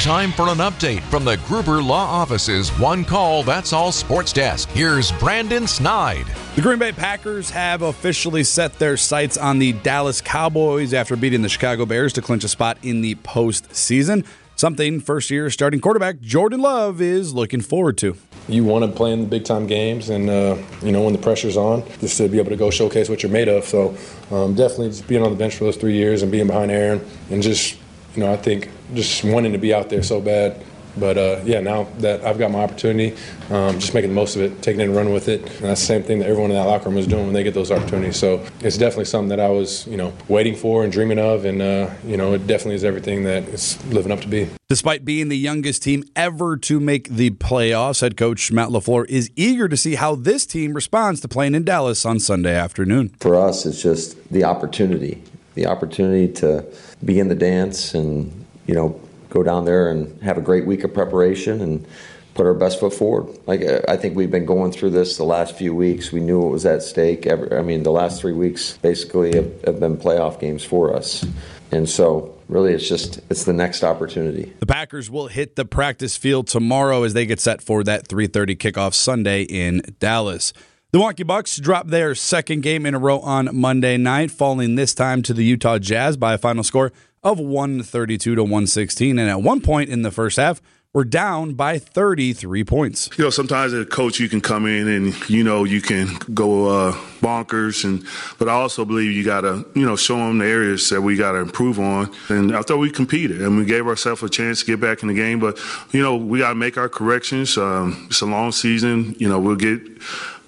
Time 0.00 0.32
for 0.32 0.48
an 0.48 0.56
update 0.56 1.02
from 1.10 1.26
the 1.26 1.36
Gruber 1.46 1.82
Law 1.82 2.06
Office's 2.06 2.70
One 2.78 3.04
Call 3.04 3.42
That's 3.42 3.74
All 3.74 3.92
Sports 3.92 4.32
Desk. 4.32 4.66
Here's 4.70 5.12
Brandon 5.12 5.66
Snide. 5.66 6.24
The 6.56 6.62
Green 6.62 6.78
Bay 6.78 6.90
Packers 6.90 7.50
have 7.50 7.82
officially 7.82 8.42
set 8.42 8.78
their 8.78 8.96
sights 8.96 9.36
on 9.36 9.58
the 9.58 9.74
Dallas 9.74 10.22
Cowboys 10.22 10.94
after 10.94 11.16
beating 11.16 11.42
the 11.42 11.50
Chicago 11.50 11.84
Bears 11.84 12.14
to 12.14 12.22
clinch 12.22 12.44
a 12.44 12.48
spot 12.48 12.78
in 12.82 13.02
the 13.02 13.16
postseason. 13.16 14.26
Something 14.56 15.00
first 15.00 15.30
year 15.30 15.50
starting 15.50 15.80
quarterback 15.80 16.18
Jordan 16.20 16.62
Love 16.62 17.02
is 17.02 17.34
looking 17.34 17.60
forward 17.60 17.98
to. 17.98 18.16
You 18.48 18.64
want 18.64 18.86
to 18.86 18.90
play 18.90 19.12
in 19.12 19.20
the 19.20 19.26
big 19.26 19.44
time 19.44 19.66
games, 19.66 20.08
and 20.08 20.30
uh, 20.30 20.56
you 20.82 20.92
know 20.92 21.02
when 21.02 21.12
the 21.12 21.18
pressure's 21.18 21.58
on, 21.58 21.86
just 21.98 22.16
to 22.16 22.26
be 22.26 22.38
able 22.38 22.48
to 22.50 22.56
go 22.56 22.70
showcase 22.70 23.10
what 23.10 23.22
you're 23.22 23.30
made 23.30 23.48
of. 23.48 23.64
So 23.66 23.94
um, 24.30 24.54
definitely 24.54 24.88
just 24.88 25.06
being 25.06 25.22
on 25.22 25.30
the 25.30 25.36
bench 25.36 25.56
for 25.56 25.64
those 25.64 25.76
three 25.76 25.94
years 25.94 26.22
and 26.22 26.32
being 26.32 26.46
behind 26.46 26.70
Aaron, 26.70 27.06
and 27.30 27.42
just 27.42 27.76
you 28.14 28.20
know 28.22 28.32
I 28.32 28.36
think 28.36 28.70
just 28.94 29.24
wanting 29.24 29.52
to 29.52 29.58
be 29.58 29.72
out 29.74 29.88
there 29.90 30.02
so 30.02 30.20
bad. 30.20 30.62
But 30.96 31.18
uh, 31.18 31.40
yeah, 31.44 31.60
now 31.60 31.84
that 31.98 32.24
I've 32.24 32.38
got 32.38 32.50
my 32.50 32.64
opportunity, 32.64 33.16
um, 33.50 33.78
just 33.78 33.94
making 33.94 34.10
the 34.10 34.14
most 34.14 34.36
of 34.36 34.42
it, 34.42 34.60
taking 34.60 34.80
it 34.80 34.84
and 34.84 34.96
running 34.96 35.14
with 35.14 35.28
it. 35.28 35.42
And 35.42 35.68
that's 35.68 35.80
the 35.80 35.86
same 35.86 36.02
thing 36.02 36.18
that 36.18 36.28
everyone 36.28 36.50
in 36.50 36.56
that 36.56 36.66
locker 36.66 36.88
room 36.88 36.98
is 36.98 37.06
doing 37.06 37.26
when 37.26 37.32
they 37.32 37.44
get 37.44 37.54
those 37.54 37.70
opportunities. 37.70 38.16
So 38.16 38.44
it's 38.60 38.76
definitely 38.76 39.04
something 39.04 39.28
that 39.28 39.40
I 39.40 39.48
was, 39.48 39.86
you 39.86 39.96
know, 39.96 40.12
waiting 40.28 40.56
for 40.56 40.82
and 40.82 40.92
dreaming 40.92 41.18
of, 41.18 41.44
and 41.44 41.62
uh, 41.62 41.90
you 42.04 42.16
know, 42.16 42.34
it 42.34 42.46
definitely 42.46 42.74
is 42.74 42.84
everything 42.84 43.24
that 43.24 43.44
it's 43.48 43.82
living 43.86 44.10
up 44.10 44.20
to 44.22 44.28
be. 44.28 44.48
Despite 44.68 45.04
being 45.04 45.28
the 45.28 45.38
youngest 45.38 45.82
team 45.82 46.04
ever 46.14 46.56
to 46.56 46.80
make 46.80 47.08
the 47.08 47.30
playoffs, 47.30 48.00
head 48.00 48.16
coach 48.16 48.52
Matt 48.52 48.68
LaFleur 48.68 49.06
is 49.08 49.30
eager 49.36 49.68
to 49.68 49.76
see 49.76 49.94
how 49.94 50.14
this 50.14 50.46
team 50.46 50.74
responds 50.74 51.20
to 51.20 51.28
playing 51.28 51.54
in 51.54 51.64
Dallas 51.64 52.04
on 52.04 52.20
Sunday 52.20 52.54
afternoon. 52.54 53.14
For 53.20 53.36
us, 53.36 53.66
it's 53.66 53.82
just 53.82 54.28
the 54.30 54.44
opportunity, 54.44 55.22
the 55.54 55.66
opportunity 55.66 56.32
to 56.34 56.64
be 57.04 57.18
in 57.18 57.28
the 57.28 57.34
dance 57.34 57.94
and, 57.94 58.44
you 58.66 58.74
know, 58.74 59.00
go 59.28 59.42
down 59.42 59.64
there 59.64 59.90
and 59.90 60.20
have 60.22 60.36
a 60.36 60.40
great 60.40 60.66
week 60.66 60.84
of 60.84 60.92
preparation 60.92 61.60
and 61.60 61.86
put 62.34 62.46
our 62.46 62.54
best 62.54 62.80
foot 62.80 62.92
forward. 62.92 63.38
Like 63.46 63.62
I 63.88 63.96
think 63.96 64.16
we've 64.16 64.30
been 64.30 64.46
going 64.46 64.72
through 64.72 64.90
this 64.90 65.16
the 65.16 65.24
last 65.24 65.56
few 65.56 65.74
weeks. 65.74 66.12
We 66.12 66.20
knew 66.20 66.42
it 66.46 66.50
was 66.50 66.66
at 66.66 66.82
stake. 66.82 67.26
Every, 67.26 67.56
I 67.56 67.62
mean, 67.62 67.82
the 67.82 67.92
last 67.92 68.20
three 68.20 68.32
weeks 68.32 68.78
basically 68.78 69.34
have, 69.34 69.64
have 69.64 69.80
been 69.80 69.96
playoff 69.96 70.40
games 70.40 70.64
for 70.64 70.94
us, 70.94 71.26
and 71.70 71.88
so 71.88 72.34
really 72.48 72.72
it's 72.72 72.88
just 72.88 73.20
it's 73.30 73.44
the 73.44 73.52
next 73.52 73.84
opportunity. 73.84 74.52
The 74.60 74.66
Packers 74.66 75.10
will 75.10 75.28
hit 75.28 75.56
the 75.56 75.64
practice 75.64 76.16
field 76.16 76.46
tomorrow 76.46 77.02
as 77.02 77.14
they 77.14 77.26
get 77.26 77.40
set 77.40 77.62
for 77.62 77.84
that 77.84 78.08
3:30 78.08 78.56
kickoff 78.56 78.94
Sunday 78.94 79.42
in 79.42 79.82
Dallas. 79.98 80.52
The 80.92 80.98
Milwaukee 80.98 81.22
Bucks 81.22 81.56
dropped 81.56 81.90
their 81.90 82.16
second 82.16 82.62
game 82.62 82.84
in 82.84 82.94
a 82.94 82.98
row 82.98 83.20
on 83.20 83.48
Monday 83.52 83.96
night, 83.96 84.32
falling 84.32 84.74
this 84.74 84.92
time 84.92 85.22
to 85.22 85.32
the 85.32 85.44
Utah 85.44 85.78
Jazz 85.78 86.16
by 86.16 86.34
a 86.34 86.38
final 86.38 86.64
score 86.64 86.90
of 87.22 87.38
132 87.38 88.34
to 88.34 88.42
116. 88.42 89.16
And 89.16 89.30
at 89.30 89.40
one 89.40 89.60
point 89.60 89.88
in 89.88 90.02
the 90.02 90.10
first 90.10 90.36
half, 90.36 90.60
were 90.92 91.04
down 91.04 91.54
by 91.54 91.78
33 91.78 92.64
points. 92.64 93.10
You 93.16 93.24
know, 93.24 93.30
sometimes 93.30 93.72
as 93.72 93.82
a 93.82 93.86
coach, 93.86 94.18
you 94.18 94.28
can 94.28 94.40
come 94.40 94.66
in 94.66 94.88
and 94.88 95.30
you 95.30 95.44
know 95.44 95.62
you 95.64 95.80
can 95.80 96.08
go 96.34 96.66
uh, 96.66 96.92
bonkers, 97.20 97.84
and 97.84 98.04
but 98.38 98.48
I 98.48 98.52
also 98.52 98.84
believe 98.84 99.12
you 99.12 99.24
got 99.24 99.42
to 99.42 99.64
you 99.74 99.86
know 99.86 99.94
show 99.94 100.16
them 100.16 100.38
the 100.38 100.46
areas 100.46 100.88
that 100.90 101.00
we 101.00 101.16
got 101.16 101.32
to 101.32 101.38
improve 101.38 101.78
on. 101.78 102.12
And 102.28 102.56
I 102.56 102.62
thought 102.62 102.78
we 102.78 102.90
competed 102.90 103.40
and 103.40 103.56
we 103.56 103.64
gave 103.64 103.86
ourselves 103.86 104.22
a 104.22 104.28
chance 104.28 104.60
to 104.60 104.66
get 104.66 104.80
back 104.80 105.02
in 105.02 105.08
the 105.08 105.14
game, 105.14 105.38
but 105.38 105.60
you 105.92 106.02
know 106.02 106.16
we 106.16 106.40
got 106.40 106.50
to 106.50 106.54
make 106.56 106.76
our 106.76 106.88
corrections. 106.88 107.56
Um, 107.56 108.08
it's 108.10 108.20
a 108.20 108.26
long 108.26 108.50
season. 108.50 109.14
You 109.18 109.28
know, 109.28 109.38
we'll 109.38 109.56
get 109.56 109.80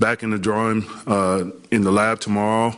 back 0.03 0.25
in 0.25 0.31
the 0.31 0.39
drawing 0.39 0.85
uh, 1.07 1.45
in 1.71 1.83
the 1.83 1.93
lab 1.93 2.19
tomorrow. 2.19 2.77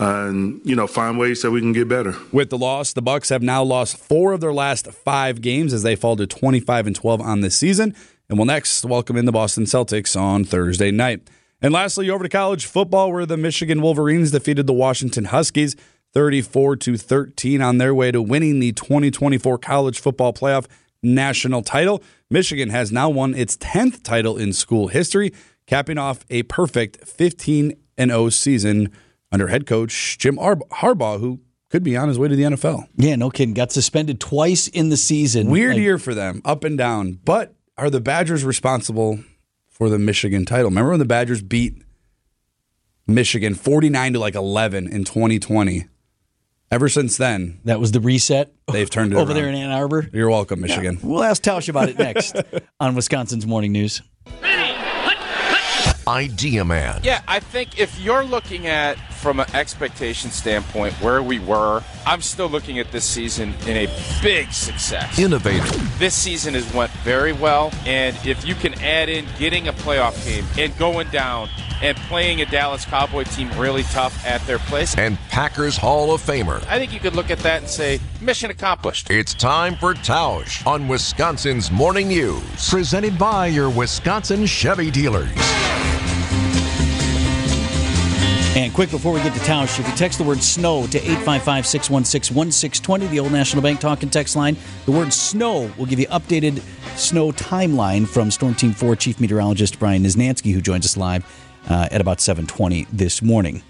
And 0.00 0.60
you 0.64 0.76
know, 0.76 0.86
find 0.86 1.18
ways 1.18 1.42
that 1.42 1.50
we 1.50 1.60
can 1.60 1.72
get 1.72 1.88
better. 1.88 2.14
With 2.32 2.50
the 2.50 2.58
loss, 2.58 2.92
the 2.92 3.02
Bucks 3.02 3.30
have 3.30 3.42
now 3.42 3.62
lost 3.62 3.96
four 3.96 4.32
of 4.32 4.40
their 4.40 4.52
last 4.52 4.92
five 4.92 5.40
games 5.40 5.72
as 5.72 5.82
they 5.82 5.96
fall 5.96 6.16
to 6.16 6.26
25 6.26 6.88
and 6.88 6.94
12 6.94 7.20
on 7.20 7.40
this 7.40 7.56
season, 7.56 7.94
and 8.28 8.38
will 8.38 8.44
next 8.44 8.84
welcome 8.84 9.16
in 9.16 9.24
the 9.24 9.32
Boston 9.32 9.64
Celtics 9.64 10.20
on 10.20 10.44
Thursday 10.44 10.90
night. 10.90 11.28
And 11.60 11.72
lastly, 11.72 12.10
over 12.10 12.22
to 12.22 12.28
college 12.28 12.66
football, 12.66 13.12
where 13.12 13.26
the 13.26 13.36
Michigan 13.36 13.80
Wolverines 13.80 14.30
defeated 14.30 14.68
the 14.68 14.72
Washington 14.72 15.26
Huskies 15.26 15.74
34 16.12 16.76
to 16.76 16.96
13 16.96 17.60
on 17.60 17.78
their 17.78 17.94
way 17.94 18.12
to 18.12 18.22
winning 18.22 18.60
the 18.60 18.72
2024 18.72 19.58
college 19.58 20.00
football 20.00 20.32
playoff 20.32 20.66
national 21.02 21.62
title. 21.62 22.02
Michigan 22.30 22.70
has 22.70 22.92
now 22.92 23.08
won 23.08 23.34
its 23.34 23.56
10th 23.56 24.02
title 24.02 24.36
in 24.36 24.52
school 24.52 24.88
history, 24.88 25.32
capping 25.68 25.98
off 25.98 26.24
a 26.30 26.42
perfect 26.44 27.06
15 27.06 27.72
and 27.96 28.10
0 28.10 28.30
season 28.30 28.90
under 29.30 29.46
head 29.46 29.66
coach 29.66 30.18
Jim 30.18 30.36
Ar- 30.40 30.56
Harbaugh, 30.56 31.20
who 31.20 31.38
could 31.70 31.84
be 31.84 31.96
on 31.96 32.08
his 32.08 32.18
way 32.18 32.26
to 32.28 32.34
the 32.34 32.42
NFL. 32.42 32.88
Yeah, 32.96 33.14
no 33.16 33.30
kidding. 33.30 33.54
Got 33.54 33.70
suspended 33.70 34.18
twice 34.18 34.66
in 34.68 34.88
the 34.88 34.96
season. 34.96 35.50
Weird 35.50 35.74
Like, 35.74 35.82
year 35.82 35.98
for 35.98 36.14
them, 36.14 36.40
up 36.44 36.64
and 36.64 36.76
down. 36.76 37.20
But 37.24 37.54
are 37.76 37.90
the 37.90 38.00
Badgers 38.00 38.42
responsible 38.42 39.20
for 39.68 39.88
the 39.90 39.98
Michigan 39.98 40.44
title? 40.46 40.66
Remember 40.70 40.90
when 40.90 40.98
the 40.98 41.04
Badgers 41.04 41.42
beat 41.42 41.82
Michigan 43.06 43.54
49 43.54 44.14
to 44.14 44.18
like 44.18 44.34
11 44.34 44.88
in 44.90 45.04
2020? 45.04 45.86
Ever 46.70 46.88
since 46.90 47.16
then, 47.16 47.60
that 47.64 47.80
was 47.80 47.92
the 47.92 48.00
reset. 48.00 48.52
They've 48.70 48.90
turned 48.90 49.12
it 49.12 49.16
over 49.16 49.30
around. 49.30 49.36
there 49.36 49.48
in 49.48 49.54
Ann 49.54 49.70
Arbor. 49.70 50.08
You're 50.12 50.28
welcome, 50.28 50.60
Michigan. 50.60 50.98
We'll 51.02 51.22
ask 51.24 51.42
Tausch 51.42 51.68
about 51.70 51.88
it 51.88 51.98
next 51.98 52.36
on 52.80 52.94
Wisconsin's 52.94 53.46
Morning 53.46 53.72
News. 53.72 54.02
Idea 56.08 56.64
Man. 56.64 57.00
Yeah, 57.04 57.20
I 57.28 57.38
think 57.38 57.78
if 57.78 58.00
you're 58.00 58.24
looking 58.24 58.66
at 58.66 58.96
from 59.12 59.40
an 59.40 59.54
expectation 59.54 60.30
standpoint 60.30 60.94
where 60.94 61.22
we 61.22 61.38
were, 61.38 61.82
I'm 62.06 62.22
still 62.22 62.48
looking 62.48 62.78
at 62.78 62.90
this 62.92 63.04
season 63.04 63.52
in 63.66 63.76
a 63.76 63.86
big 64.22 64.50
success. 64.52 65.18
Innovator. 65.18 65.66
This 65.98 66.14
season 66.14 66.54
has 66.54 66.72
went 66.72 66.90
very 67.04 67.34
well, 67.34 67.70
and 67.84 68.16
if 68.24 68.46
you 68.46 68.54
can 68.54 68.72
add 68.82 69.10
in 69.10 69.26
getting 69.38 69.68
a 69.68 69.72
playoff 69.74 70.24
game 70.24 70.46
and 70.56 70.76
going 70.78 71.08
down 71.10 71.50
and 71.82 71.96
playing 71.96 72.40
a 72.40 72.46
Dallas 72.46 72.84
Cowboy 72.86 73.24
team 73.24 73.50
really 73.58 73.82
tough 73.84 74.24
at 74.26 74.40
their 74.46 74.58
place, 74.60 74.96
And 74.96 75.18
Packers 75.28 75.76
Hall 75.76 76.12
of 76.14 76.22
Famer. 76.22 76.64
I 76.68 76.78
think 76.78 76.92
you 76.92 77.00
could 77.00 77.14
look 77.14 77.30
at 77.30 77.38
that 77.40 77.60
and 77.60 77.70
say 77.70 78.00
mission 78.20 78.50
accomplished. 78.50 79.10
It's 79.10 79.34
time 79.34 79.76
for 79.76 79.94
Tausch 79.94 80.66
on 80.66 80.88
Wisconsin's 80.88 81.70
Morning 81.70 82.08
News. 82.08 82.70
Presented 82.70 83.18
by 83.18 83.48
your 83.48 83.68
Wisconsin 83.70 84.46
Chevy 84.46 84.90
dealers. 84.90 85.28
And 88.58 88.74
quick 88.74 88.90
before 88.90 89.12
we 89.12 89.22
get 89.22 89.32
to 89.34 89.38
Tausch, 89.38 89.78
if 89.78 89.88
you 89.88 89.94
text 89.94 90.18
the 90.18 90.24
word 90.24 90.42
snow 90.42 90.84
to 90.88 90.98
855 90.98 91.64
616 91.64 92.34
1620, 92.34 93.06
the 93.06 93.20
old 93.20 93.30
National 93.30 93.62
Bank 93.62 93.78
talking 93.78 94.10
text 94.10 94.34
line, 94.34 94.56
the 94.84 94.90
word 94.90 95.12
snow 95.12 95.70
will 95.78 95.86
give 95.86 96.00
you 96.00 96.08
updated 96.08 96.60
snow 96.98 97.30
timeline 97.30 98.04
from 98.04 98.32
Storm 98.32 98.56
Team 98.56 98.72
4 98.72 98.96
Chief 98.96 99.20
Meteorologist 99.20 99.78
Brian 99.78 100.02
Niznansky, 100.02 100.52
who 100.52 100.60
joins 100.60 100.84
us 100.84 100.96
live 100.96 101.24
uh, 101.70 101.86
at 101.92 102.00
about 102.00 102.20
720 102.20 102.88
this 102.92 103.22
morning. 103.22 103.62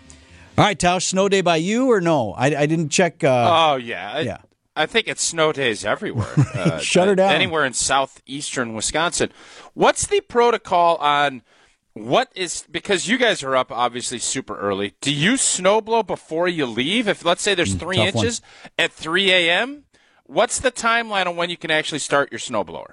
All 0.56 0.64
right, 0.64 0.78
Tausch, 0.78 1.02
snow 1.02 1.28
day 1.28 1.42
by 1.42 1.56
you 1.56 1.90
or 1.90 2.00
no? 2.00 2.32
I, 2.32 2.46
I 2.46 2.64
didn't 2.64 2.88
check. 2.88 3.22
Uh, 3.22 3.72
oh 3.72 3.76
yeah, 3.76 4.10
I, 4.10 4.20
yeah. 4.20 4.38
I 4.74 4.86
think 4.86 5.06
it's 5.06 5.22
snow 5.22 5.52
days 5.52 5.84
everywhere. 5.84 6.32
Uh, 6.54 6.78
Shut 6.78 7.08
her 7.08 7.14
down. 7.14 7.34
Anywhere 7.34 7.66
in 7.66 7.74
southeastern 7.74 8.72
Wisconsin. 8.72 9.32
What's 9.74 10.06
the 10.06 10.22
protocol 10.22 10.96
on 10.96 11.42
what 12.06 12.30
is 12.34 12.64
because 12.70 13.08
you 13.08 13.18
guys 13.18 13.42
are 13.42 13.56
up 13.56 13.70
obviously 13.72 14.18
super 14.18 14.58
early? 14.58 14.94
Do 15.00 15.12
you 15.12 15.36
snow 15.36 15.80
blow 15.80 16.02
before 16.02 16.48
you 16.48 16.66
leave? 16.66 17.08
If 17.08 17.24
let's 17.24 17.42
say 17.42 17.54
there's 17.54 17.74
three 17.74 17.96
Mm, 17.98 18.06
tough 18.06 18.14
one. 18.14 18.24
inches 18.24 18.42
at 18.78 18.92
3 18.92 19.30
a.m., 19.32 19.84
what's 20.24 20.60
the 20.60 20.70
timeline 20.70 21.26
on 21.26 21.36
when 21.36 21.50
you 21.50 21.56
can 21.56 21.70
actually 21.70 21.98
start 22.00 22.30
your 22.32 22.38
snowblower? 22.38 22.92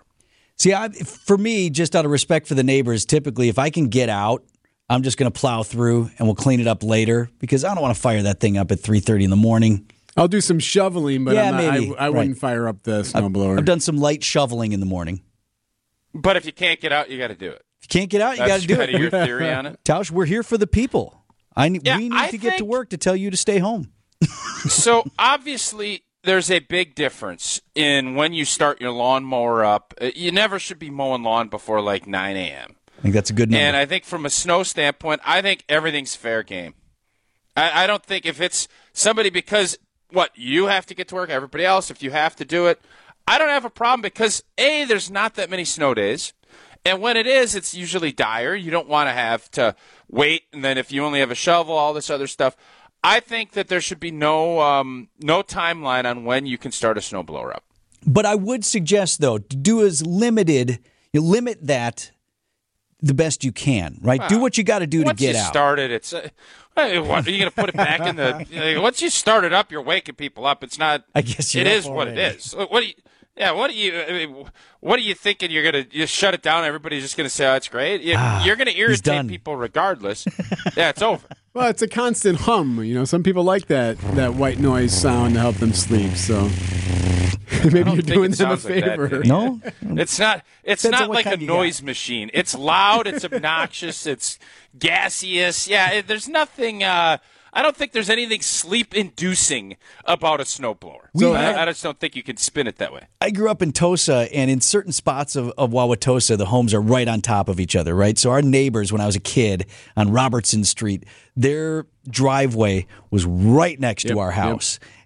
See, 0.58 0.74
I, 0.74 0.90
for 0.90 1.38
me, 1.38 1.70
just 1.70 1.96
out 1.96 2.06
of 2.06 2.12
respect 2.12 2.48
for 2.48 2.54
the 2.56 2.64
neighbors, 2.64 3.06
typically 3.06 3.50
if 3.50 3.60
I 3.60 3.70
can 3.70 3.88
get 3.90 4.08
out, 4.10 4.44
I'm 4.90 5.04
just 5.04 5.18
going 5.18 5.32
to 5.32 5.38
plow 5.38 5.64
through 5.64 6.12
and 6.18 6.28
we'll 6.28 6.36
clean 6.36 6.60
it 6.60 6.68
up 6.68 6.82
later 6.84 7.30
because 7.40 7.66
I 7.66 7.74
don't 7.74 7.82
want 7.82 7.96
to 7.96 8.02
fire 8.02 8.22
that 8.24 8.40
thing 8.40 8.58
up 8.58 8.72
at 8.72 8.80
3:30 8.80 9.24
in 9.26 9.30
the 9.32 9.36
morning. 9.36 9.90
I'll 10.16 10.30
do 10.30 10.40
some 10.40 10.60
shoveling, 10.60 11.26
but 11.26 11.34
Yeah, 11.36 11.50
I'm 11.50 11.56
not, 11.66 11.74
maybe. 11.74 11.96
I, 11.98 12.06
I 12.06 12.10
wouldn't 12.10 12.38
fire 12.38 12.70
up 12.70 12.84
the 12.84 13.02
snowblower. 13.02 13.58
I've 13.58 13.66
done 13.66 13.82
some 13.82 13.98
light 13.98 14.24
shoveling 14.24 14.72
in 14.72 14.80
the 14.80 14.86
morning. 14.86 15.22
But 16.14 16.38
if 16.38 16.46
you 16.46 16.54
can't 16.54 16.80
get 16.80 16.94
out, 16.94 17.10
you 17.12 17.18
got 17.18 17.28
to 17.28 17.36
do 17.36 17.50
it. 17.50 17.65
If 17.86 17.94
you 17.94 18.00
can't 18.00 18.10
get 18.10 18.22
out, 18.22 18.38
you 18.38 18.48
got 18.48 18.62
to 18.62 18.68
do 18.68 18.82
it. 18.82 18.90
your 18.92 19.12
theory 19.12 19.52
on 19.52 19.68
it? 19.68 19.80
Tausch, 19.84 20.10
we're 20.10 20.26
here 20.26 20.42
for 20.42 20.58
the 20.58 20.66
people. 20.68 21.24
I 21.56 21.70
ne- 21.70 21.80
Yeah, 21.84 21.98
we 21.98 22.10
need 22.10 22.18
I 22.18 22.32
to 22.32 22.38
get 22.38 22.58
to 22.58 22.66
work 22.66 22.90
to 22.90 22.98
tell 22.98 23.16
you 23.16 23.30
to 23.30 23.38
stay 23.38 23.60
home. 23.60 23.92
so 24.68 25.04
obviously 25.20 26.04
there's 26.24 26.50
a 26.50 26.60
big 26.60 26.96
difference 26.96 27.62
in 27.76 28.16
when 28.16 28.34
you 28.34 28.44
start 28.44 28.82
your 28.82 28.92
lawnmower 28.92 29.64
up. 29.64 29.94
Uh, 30.02 30.10
You 30.16 30.32
never 30.32 30.58
should 30.58 30.80
be 30.80 30.90
mowing 30.90 31.22
lawn 31.22 31.48
before 31.50 31.80
like 31.80 32.08
9 32.08 32.36
a.m. 32.36 32.76
I 32.98 33.02
think 33.02 33.14
that's 33.14 33.30
a 33.30 33.34
good 33.34 33.52
number. 33.52 33.64
And 33.64 33.76
I 33.76 33.86
think 33.86 34.04
from 34.04 34.26
a 34.26 34.30
snow 34.32 34.64
standpoint, 34.64 35.22
I 35.24 35.42
think 35.44 35.64
everything's 35.70 36.16
fair 36.16 36.42
game. 36.42 36.74
I, 37.56 37.84
I 37.84 37.88
don't 37.88 38.04
think 38.04 38.26
if 38.26 38.42
it's 38.42 38.68
somebody 38.94 39.30
because 39.30 39.78
what 40.10 40.32
you 40.36 40.66
have 40.68 40.88
to 40.88 40.96
get 40.96 41.08
to 41.10 41.16
work, 41.16 41.30
everybody 41.30 41.66
else, 41.66 41.92
if 41.92 42.02
you 42.02 42.10
have 42.12 42.36
to 42.38 42.46
do 42.46 42.66
it, 42.66 42.82
I 43.28 43.38
don't 43.38 43.50
have 43.50 43.66
a 43.66 43.70
problem 43.70 44.02
because 44.02 44.44
a 44.58 44.86
there's 44.86 45.12
not 45.12 45.36
that 45.36 45.50
many 45.50 45.66
snow 45.66 45.94
days, 45.94 46.34
and 46.86 47.02
when 47.02 47.18
it 47.18 47.26
is, 47.26 47.56
it's 47.56 47.74
usually 47.74 48.12
dire. 48.12 48.56
You 48.56 48.70
don't 48.72 48.88
want 48.88 49.10
to 49.10 49.14
have 49.14 49.50
to 49.52 49.76
wait, 50.08 50.44
and 50.54 50.64
then 50.64 50.78
if 50.78 50.92
you 50.92 51.04
only 51.04 51.20
have 51.20 51.32
a 51.32 51.36
shovel, 51.36 51.76
all 51.76 51.94
this 51.94 52.10
other 52.10 52.28
stuff. 52.28 52.56
I 53.04 53.20
think 53.20 53.52
that 53.52 53.68
there 53.68 53.82
should 53.82 54.00
be 54.00 54.12
no 54.12 54.62
um, 54.62 55.10
no 55.20 55.44
timeline 55.44 56.10
on 56.10 56.26
when 56.26 56.46
you 56.46 56.58
can 56.58 56.72
start 56.72 56.98
a 56.98 57.02
snowblower 57.02 57.56
up. 57.56 57.64
But 58.06 58.26
I 58.26 58.36
would 58.36 58.64
suggest, 58.64 59.20
though, 59.20 59.40
to 59.40 59.56
do 59.56 59.84
as 59.84 60.06
limited, 60.06 60.80
you 61.12 61.22
limit 61.22 61.66
that 61.66 62.12
the 63.02 63.14
best 63.14 63.44
you 63.44 63.52
can, 63.52 63.98
right? 64.02 64.28
do 64.30 64.40
what 64.40 64.58
you 64.58 64.64
got 64.64 64.80
to 64.80 64.88
do 64.88 65.04
to 65.04 65.14
get 65.14 65.36
you 65.36 65.42
out. 65.42 65.48
start 65.48 65.80
it, 65.80 65.92
it's 65.92 66.14
uh, 66.14 66.30
what, 66.76 67.28
are 67.28 67.32
you 67.32 67.40
going 67.40 67.50
to 67.50 67.56
put 67.56 67.70
it 67.70 67.76
back 67.76 68.02
in 68.02 68.16
the? 68.16 68.80
once 68.82 69.02
you 69.02 69.10
start 69.10 69.44
it 69.44 69.54
up, 69.54 69.72
you're 69.72 69.82
waking 69.82 70.16
people 70.16 70.46
up. 70.46 70.64
It's 70.64 70.78
not. 70.78 71.04
I 71.14 71.22
guess 71.22 71.56
it 71.56 71.68
is 71.68 71.88
what 71.88 72.08
it 72.08 72.18
is. 72.18 72.54
What 72.54 72.82
do 72.82 72.88
you? 72.88 72.94
Yeah, 73.38 73.52
what 73.52 73.70
do 73.70 73.76
you? 73.78 74.00
I 74.00 74.12
mean, 74.14 74.46
what 74.80 74.98
are 74.98 75.02
you 75.02 75.14
thinking? 75.14 75.52
You're 75.52 75.64
gonna 75.64 75.84
just 75.84 76.14
shut 76.14 76.34
it 76.34 76.42
down? 76.42 76.64
Everybody's 76.64 77.04
just 77.04 77.18
gonna 77.18 77.30
say, 77.30 77.46
"Oh, 77.46 77.56
it's 77.56 77.68
great." 77.68 78.02
You, 78.02 78.18
you're 78.44 78.56
gonna 78.56 78.72
Ah, 78.74 78.78
irritate 78.78 79.28
people 79.28 79.58
regardless. 79.58 80.26
yeah, 80.78 80.90
it's 80.90 81.02
over. 81.02 81.28
Well, 81.54 81.68
it's 81.70 81.82
a 81.82 81.88
constant 81.88 82.40
hum. 82.42 82.82
You 82.84 82.94
know, 82.94 83.04
some 83.06 83.24
people 83.24 83.44
like 83.44 83.68
that 83.68 83.98
that 84.16 84.36
white 84.36 84.60
noise 84.60 84.94
sound 84.98 85.34
to 85.34 85.42
help 85.42 85.58
them 85.58 85.74
sleep. 85.74 86.16
So 86.16 86.44
maybe 87.72 87.92
you're 87.92 88.02
doing 88.02 88.32
them 88.32 88.52
a 88.52 88.58
sounds 88.58 88.66
like 88.66 88.86
that, 88.86 88.98
favor. 88.98 89.24
No, 89.26 89.60
It's 89.82 90.18
not. 90.18 90.44
It's 90.64 90.84
Depends 90.84 91.02
not 91.02 91.10
like 91.10 91.26
a 91.26 91.30
kind 91.32 91.42
got. 91.42 91.54
noise 91.56 91.82
machine. 91.82 92.32
It's 92.34 92.56
loud. 92.56 93.06
It's 93.06 93.26
obnoxious. 93.26 94.06
It's 94.06 94.40
gaseous. 94.80 95.68
Yeah, 95.68 95.92
it, 95.92 96.08
there's 96.08 96.30
nothing. 96.30 96.84
Uh, 96.86 97.18
I 97.56 97.62
don't 97.62 97.76
think 97.76 97.94
there's 97.94 98.10
anything 98.10 98.42
sleep-inducing 98.42 99.78
about 100.04 100.42
a 100.42 100.44
snowblower. 100.44 101.08
We 101.14 101.22
So 101.22 101.34
I, 101.34 101.62
I 101.62 101.66
just 101.66 101.82
don't 101.82 101.98
think 102.00 102.16
you 102.16 102.22
can 102.22 102.36
spin 102.36 102.68
it 102.68 102.76
that 102.78 102.92
way. 102.94 103.08
I 103.22 103.32
grew 103.32 103.50
up 103.50 103.62
in 103.62 103.72
Tosa, 103.72 104.28
and 104.34 104.52
in 104.52 104.60
certain 104.60 104.92
spots 104.92 105.38
of, 105.38 105.54
of 105.58 105.72
Wauwatosa, 105.72 106.38
the 106.38 106.48
homes 106.48 106.74
are 106.74 106.82
right 106.82 107.08
on 107.08 107.22
top 107.22 107.48
of 107.48 107.60
each 107.60 107.76
other, 107.76 107.96
right? 107.96 108.18
So 108.18 108.32
our 108.32 108.42
neighbors, 108.42 108.92
when 108.92 109.00
I 109.00 109.06
was 109.06 109.16
a 109.16 109.22
kid 109.22 109.66
on 109.96 110.12
Robertson 110.12 110.66
Street, 110.66 111.06
their 111.36 111.86
driveway 112.10 112.88
was 113.10 113.26
right 113.26 113.80
next 113.80 114.04
Yep, 114.04 114.14
to 114.14 114.20
our 114.20 114.32
yep. 114.32 114.38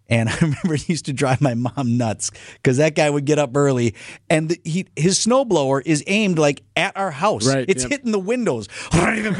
House. 0.09 0.11
And 0.17 0.29
I 0.29 0.37
remember 0.41 0.75
it 0.75 0.89
used 0.89 1.05
to 1.05 1.13
drive 1.13 1.41
my 1.41 1.53
mom 1.53 1.97
nuts 1.97 2.31
because 2.53 2.77
that 2.77 2.95
guy 2.95 3.09
would 3.09 3.25
get 3.25 3.39
up 3.39 3.55
early, 3.55 3.95
and 4.29 4.49
the, 4.49 4.59
he 4.63 4.87
his 4.95 5.19
snowblower 5.19 5.81
is 5.85 6.03
aimed 6.07 6.39
like 6.39 6.63
at 6.75 6.97
our 6.97 7.11
house. 7.11 7.47
Right, 7.47 7.65
it's 7.67 7.83
yep. 7.83 7.91
hitting 7.91 8.11
the 8.11 8.19
windows 8.19 8.67
at 8.93 9.35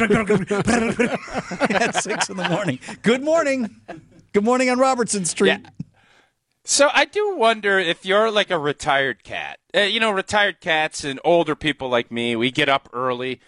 six 1.96 2.30
in 2.30 2.38
the 2.38 2.48
morning. 2.50 2.80
Good 3.02 3.24
morning. 3.24 3.76
Good 4.34 4.44
morning 4.44 4.70
on 4.70 4.80
Robertson 4.80 5.26
Street. 5.26 5.60
Yeah. 5.64 5.70
So 6.66 6.90
I 6.94 7.06
do 7.06 7.36
wonder 7.36 7.80
if 7.80 8.06
you're 8.06 8.30
like 8.30 8.52
a 8.52 8.60
retired 8.60 9.24
cat. 9.24 9.58
Uh, 9.76 9.82
you 9.82 10.00
know, 10.00 10.12
retired 10.12 10.62
cats 10.62 11.04
and 11.04 11.20
older 11.24 11.56
people 11.56 11.90
like 11.90 12.12
me, 12.12 12.36
we 12.36 12.52
get 12.52 12.70
up 12.70 12.90
early 12.94 13.40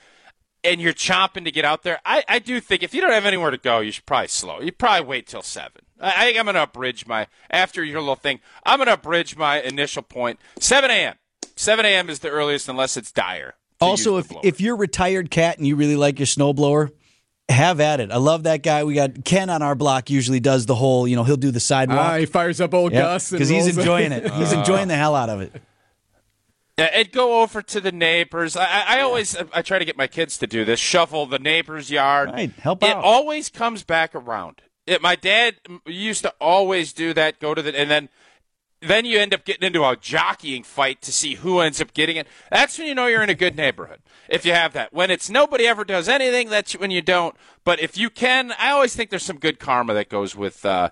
and 0.63 0.81
you're 0.81 0.93
chomping 0.93 1.45
to 1.45 1.51
get 1.51 1.65
out 1.65 1.83
there. 1.83 1.99
I, 2.05 2.23
I 2.27 2.39
do 2.39 2.59
think 2.59 2.83
if 2.83 2.93
you 2.93 3.01
don't 3.01 3.11
have 3.11 3.25
anywhere 3.25 3.51
to 3.51 3.57
go, 3.57 3.79
you 3.79 3.91
should 3.91 4.05
probably 4.05 4.27
slow. 4.27 4.59
You 4.59 4.71
probably 4.71 5.07
wait 5.07 5.27
till 5.27 5.41
seven. 5.41 5.81
I, 6.01 6.07
I 6.23 6.25
think 6.25 6.37
I'm 6.39 6.45
going 6.45 6.55
to 6.55 6.63
abridge 6.63 7.05
my 7.07 7.27
after 7.49 7.83
your 7.83 7.99
little 8.01 8.15
thing. 8.15 8.39
I'm 8.65 8.77
going 8.77 8.87
to 8.87 8.93
abridge 8.93 9.37
my 9.37 9.61
initial 9.61 10.01
point. 10.03 10.39
Seven 10.59 10.89
a.m. 10.91 11.15
Seven 11.55 11.85
a.m. 11.85 12.09
is 12.09 12.19
the 12.19 12.29
earliest 12.29 12.67
unless 12.67 12.97
it's 12.97 13.11
dire. 13.11 13.53
Also, 13.79 14.17
if 14.17 14.29
blower. 14.29 14.41
if 14.43 14.61
you're 14.61 14.75
a 14.75 14.77
retired 14.79 15.31
cat 15.31 15.57
and 15.57 15.65
you 15.65 15.75
really 15.75 15.95
like 15.95 16.19
your 16.19 16.25
snowblower, 16.27 16.91
have 17.49 17.79
at 17.79 17.99
it. 17.99 18.11
I 18.11 18.17
love 18.17 18.43
that 18.43 18.63
guy. 18.63 18.83
We 18.83 18.93
got 18.93 19.25
Ken 19.25 19.49
on 19.49 19.61
our 19.61 19.75
block. 19.75 20.09
Usually 20.09 20.39
does 20.39 20.65
the 20.67 20.75
whole, 20.75 21.07
you 21.07 21.15
know, 21.15 21.23
he'll 21.23 21.35
do 21.37 21.51
the 21.51 21.59
sidewalk 21.59 21.99
Ah, 21.99 22.17
he 22.17 22.25
fires 22.25 22.61
up 22.61 22.73
old 22.73 22.93
Gus 22.93 23.31
because 23.31 23.49
he's 23.49 23.63
rolls 23.65 23.77
it. 23.77 23.79
enjoying 23.79 24.11
it. 24.11 24.31
He's 24.33 24.51
enjoying 24.53 24.87
the 24.87 24.95
hell 24.95 25.15
out 25.15 25.29
of 25.29 25.41
it. 25.41 25.53
Yeah, 26.77 26.85
and 26.93 27.11
go 27.11 27.41
over 27.41 27.61
to 27.61 27.81
the 27.81 27.91
neighbors. 27.91 28.55
I, 28.55 28.63
I 28.65 28.83
I 28.97 29.01
always 29.01 29.35
I 29.53 29.61
try 29.61 29.77
to 29.79 29.85
get 29.85 29.97
my 29.97 30.07
kids 30.07 30.37
to 30.39 30.47
do 30.47 30.63
this. 30.63 30.79
Shovel 30.79 31.25
the 31.25 31.37
neighbor's 31.39 31.91
yard. 31.91 32.31
Right, 32.31 32.51
help 32.53 32.81
It 32.83 32.89
out. 32.91 33.03
always 33.03 33.49
comes 33.49 33.83
back 33.83 34.15
around. 34.15 34.61
It, 34.87 35.01
my 35.01 35.15
dad 35.15 35.55
used 35.85 36.23
to 36.23 36.33
always 36.41 36.93
do 36.93 37.13
that. 37.13 37.39
Go 37.39 37.53
to 37.53 37.61
the 37.61 37.77
and 37.77 37.89
then 37.89 38.09
then 38.81 39.05
you 39.05 39.19
end 39.19 39.33
up 39.33 39.45
getting 39.45 39.65
into 39.65 39.83
a 39.83 39.95
jockeying 39.95 40.63
fight 40.63 41.01
to 41.03 41.11
see 41.11 41.35
who 41.35 41.59
ends 41.59 41.79
up 41.79 41.93
getting 41.93 42.17
it. 42.17 42.27
That's 42.49 42.77
when 42.77 42.87
you 42.87 42.95
know 42.95 43.05
you're 43.05 43.21
in 43.21 43.29
a 43.29 43.35
good 43.35 43.55
neighborhood. 43.55 43.99
If 44.27 44.43
you 44.45 44.53
have 44.53 44.73
that. 44.73 44.91
When 44.91 45.11
it's 45.11 45.29
nobody 45.29 45.67
ever 45.67 45.83
does 45.83 46.09
anything, 46.09 46.49
that's 46.49 46.73
when 46.73 46.89
you 46.89 47.01
don't. 47.01 47.35
But 47.63 47.79
if 47.79 47.95
you 47.97 48.09
can, 48.09 48.53
I 48.57 48.71
always 48.71 48.95
think 48.95 49.11
there's 49.11 49.23
some 49.23 49.37
good 49.37 49.59
karma 49.59 49.93
that 49.93 50.09
goes 50.09 50.35
with 50.35 50.65
uh, 50.65 50.89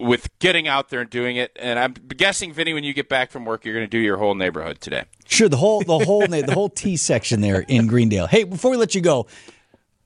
with 0.00 0.36
getting 0.40 0.66
out 0.66 0.90
there 0.90 1.00
and 1.00 1.10
doing 1.10 1.36
it. 1.36 1.56
And 1.60 1.78
I'm 1.78 1.92
guessing, 1.92 2.52
Vinny, 2.52 2.72
when 2.72 2.84
you 2.84 2.92
get 2.92 3.08
back 3.08 3.30
from 3.30 3.44
work, 3.44 3.64
you're 3.64 3.74
going 3.74 3.86
to 3.86 3.90
do 3.90 3.98
your 3.98 4.16
whole 4.16 4.34
neighborhood 4.34 4.80
today. 4.80 5.04
Sure, 5.26 5.48
the 5.48 5.56
whole 5.56 5.82
the 5.82 5.98
whole 6.00 6.26
the 6.26 6.52
whole 6.52 6.70
T 6.70 6.96
section 6.96 7.40
there 7.40 7.60
in 7.60 7.86
Greendale. 7.86 8.26
Hey, 8.26 8.44
before 8.44 8.70
we 8.70 8.76
let 8.76 8.94
you 8.94 9.00
go, 9.00 9.26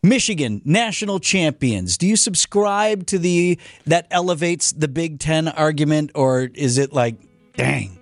Michigan 0.07 0.63
national 0.65 1.19
champions. 1.19 1.99
Do 1.99 2.07
you 2.07 2.17
subscribe 2.17 3.07
to 3.09 3.19
the 3.19 3.59
that 3.87 4.07
elevates 4.11 4.73
the 4.73 4.89
Big 4.89 5.19
Ten 5.19 5.49
argument, 5.49 6.13
or 6.15 6.49
is 6.55 6.79
it 6.79 6.93
like, 6.93 7.17
dang? 7.55 7.99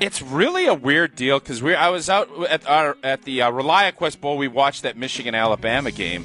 It's 0.00 0.22
really 0.22 0.66
a 0.66 0.74
weird 0.74 1.16
deal 1.16 1.40
because 1.40 1.60
we 1.60 1.74
I 1.74 1.88
was 1.88 2.08
out 2.08 2.30
at 2.46 2.66
our 2.68 2.96
at 3.02 3.22
the 3.22 3.42
uh, 3.42 3.50
ReliaQuest 3.50 4.20
Bowl. 4.20 4.38
We 4.38 4.46
watched 4.46 4.82
that 4.84 4.96
Michigan 4.96 5.34
Alabama 5.34 5.90
game, 5.90 6.24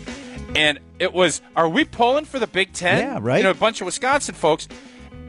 and 0.56 0.80
it 1.00 1.12
was, 1.12 1.42
"Are 1.56 1.68
we 1.68 1.84
pulling 1.84 2.26
for 2.26 2.38
the 2.38 2.48
Big 2.48 2.74
Ten? 2.74 3.00
Yeah, 3.00 3.18
right. 3.20 3.38
You 3.38 3.44
know, 3.44 3.52
a 3.52 3.56
bunch 3.56 3.82
of 3.82 3.86
Wisconsin 3.86 4.36
folks, 4.36 4.68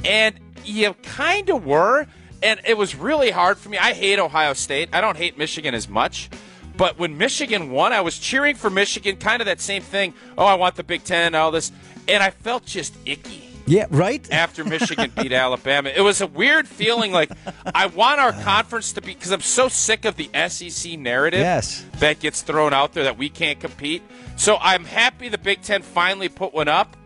and 0.05 0.39
you 0.63 0.93
kind 1.03 1.49
of 1.49 1.65
were, 1.65 2.07
and 2.43 2.61
it 2.67 2.77
was 2.77 2.95
really 2.95 3.31
hard 3.31 3.57
for 3.57 3.71
me. 3.71 3.79
I 3.79 3.95
hate 3.95 4.19
Ohio 4.19 4.53
State. 4.53 4.91
I 4.93 5.01
don't 5.01 5.17
hate 5.17 5.39
Michigan 5.39 5.75
as 5.75 5.89
much. 5.89 6.29
But 6.77 6.99
when 6.99 7.17
Michigan 7.19 7.71
won, 7.71 7.93
I 7.93 8.01
was 8.01 8.19
cheering 8.19 8.57
for 8.57 8.69
Michigan, 8.71 9.17
kind 9.17 9.41
of 9.41 9.47
that 9.47 9.61
same 9.61 9.83
thing. 9.83 10.15
Oh, 10.37 10.45
I 10.45 10.55
want 10.55 10.75
the 10.75 10.83
Big 10.85 11.05
Ten, 11.05 11.35
all 11.35 11.51
this. 11.51 11.71
And 12.09 12.23
I 12.23 12.31
felt 12.31 12.67
just 12.67 12.95
icky 13.07 13.43
Yeah, 13.67 13.87
right? 13.91 14.27
after 14.33 14.65
Michigan 14.65 15.13
beat 15.17 15.33
Alabama. 15.33 15.91
It 15.95 16.01
was 16.03 16.21
a 16.21 16.27
weird 16.27 16.67
feeling 16.69 17.13
like 17.13 17.31
I 17.75 17.87
want 17.87 18.21
our 18.21 18.33
conference 18.33 18.93
to 18.95 19.01
be 19.01 19.15
because 19.15 19.31
I'm 19.31 19.41
so 19.41 19.69
sick 19.69 20.05
of 20.05 20.17
the 20.17 20.29
SEC 20.49 20.99
narrative 20.99 21.41
Yes. 21.41 21.85
that 22.01 22.19
gets 22.21 22.43
thrown 22.43 22.73
out 22.75 22.93
there 22.93 23.05
that 23.05 23.17
we 23.17 23.29
can't 23.29 23.61
compete. 23.61 24.03
So 24.37 24.59
I'm 24.61 24.85
happy 24.85 25.29
the 25.29 25.39
Big 25.39 25.63
Ten 25.63 25.81
finally 25.83 26.29
put 26.29 26.53
one 26.53 26.67
up, 26.69 26.97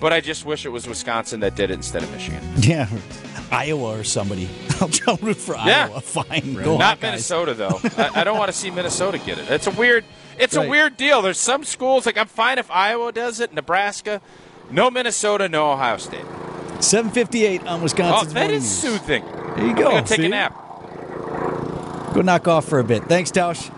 but 0.00 0.12
I 0.12 0.20
just 0.20 0.46
wish 0.46 0.64
it 0.64 0.70
was 0.70 0.86
Wisconsin 0.86 1.40
that 1.40 1.56
did 1.56 1.70
it 1.70 1.74
instead 1.74 2.02
of 2.04 2.10
Michigan. 2.12 2.40
Yeah. 2.58 2.88
Iowa 3.50 3.98
or 3.98 4.04
somebody. 4.04 4.48
I'll, 4.80 4.90
I'll 5.06 5.16
root 5.18 5.36
for 5.36 5.54
Yeah. 5.54 5.86
Iowa. 5.90 6.00
Fine. 6.00 6.54
Go 6.62 6.76
Not 6.78 6.98
Hawkeyes. 6.98 7.02
Minnesota 7.02 7.54
though. 7.54 7.80
I, 7.96 8.20
I 8.20 8.24
don't 8.24 8.38
want 8.38 8.50
to 8.50 8.56
see 8.56 8.70
Minnesota 8.70 9.18
get 9.18 9.38
it. 9.38 9.50
It's 9.50 9.66
a 9.66 9.70
weird. 9.70 10.04
It's 10.38 10.56
Right. 10.56 10.66
a 10.66 10.70
weird 10.70 10.96
deal. 10.96 11.22
There's 11.22 11.38
some 11.38 11.64
schools 11.64 12.04
like 12.06 12.18
I'm 12.18 12.26
fine 12.26 12.58
if 12.58 12.70
Iowa 12.70 13.10
does 13.12 13.40
it, 13.40 13.54
Nebraska. 13.54 14.20
No 14.70 14.90
Minnesota, 14.90 15.48
no 15.48 15.72
Ohio 15.72 15.96
State. 15.96 16.24
758 16.80 17.60
on 17.66 17.80
Oh, 17.80 17.82
Wisconsin's 17.84 18.34
that 18.34 18.40
Morning 18.40 18.58
News. 18.60 18.68
soothing. 18.68 19.24
There 19.24 19.58
you 19.64 19.70
I'm 19.70 19.74
go. 19.76 19.90
take 20.02 20.20
See? 20.20 20.26
a 20.26 20.28
nap. 20.28 20.62
Go 22.12 22.20
knock 22.22 22.48
off 22.48 22.66
for 22.66 22.78
a 22.78 22.84
bit. 22.84 23.04
Thanks, 23.04 23.30
Tausch. 23.30 23.70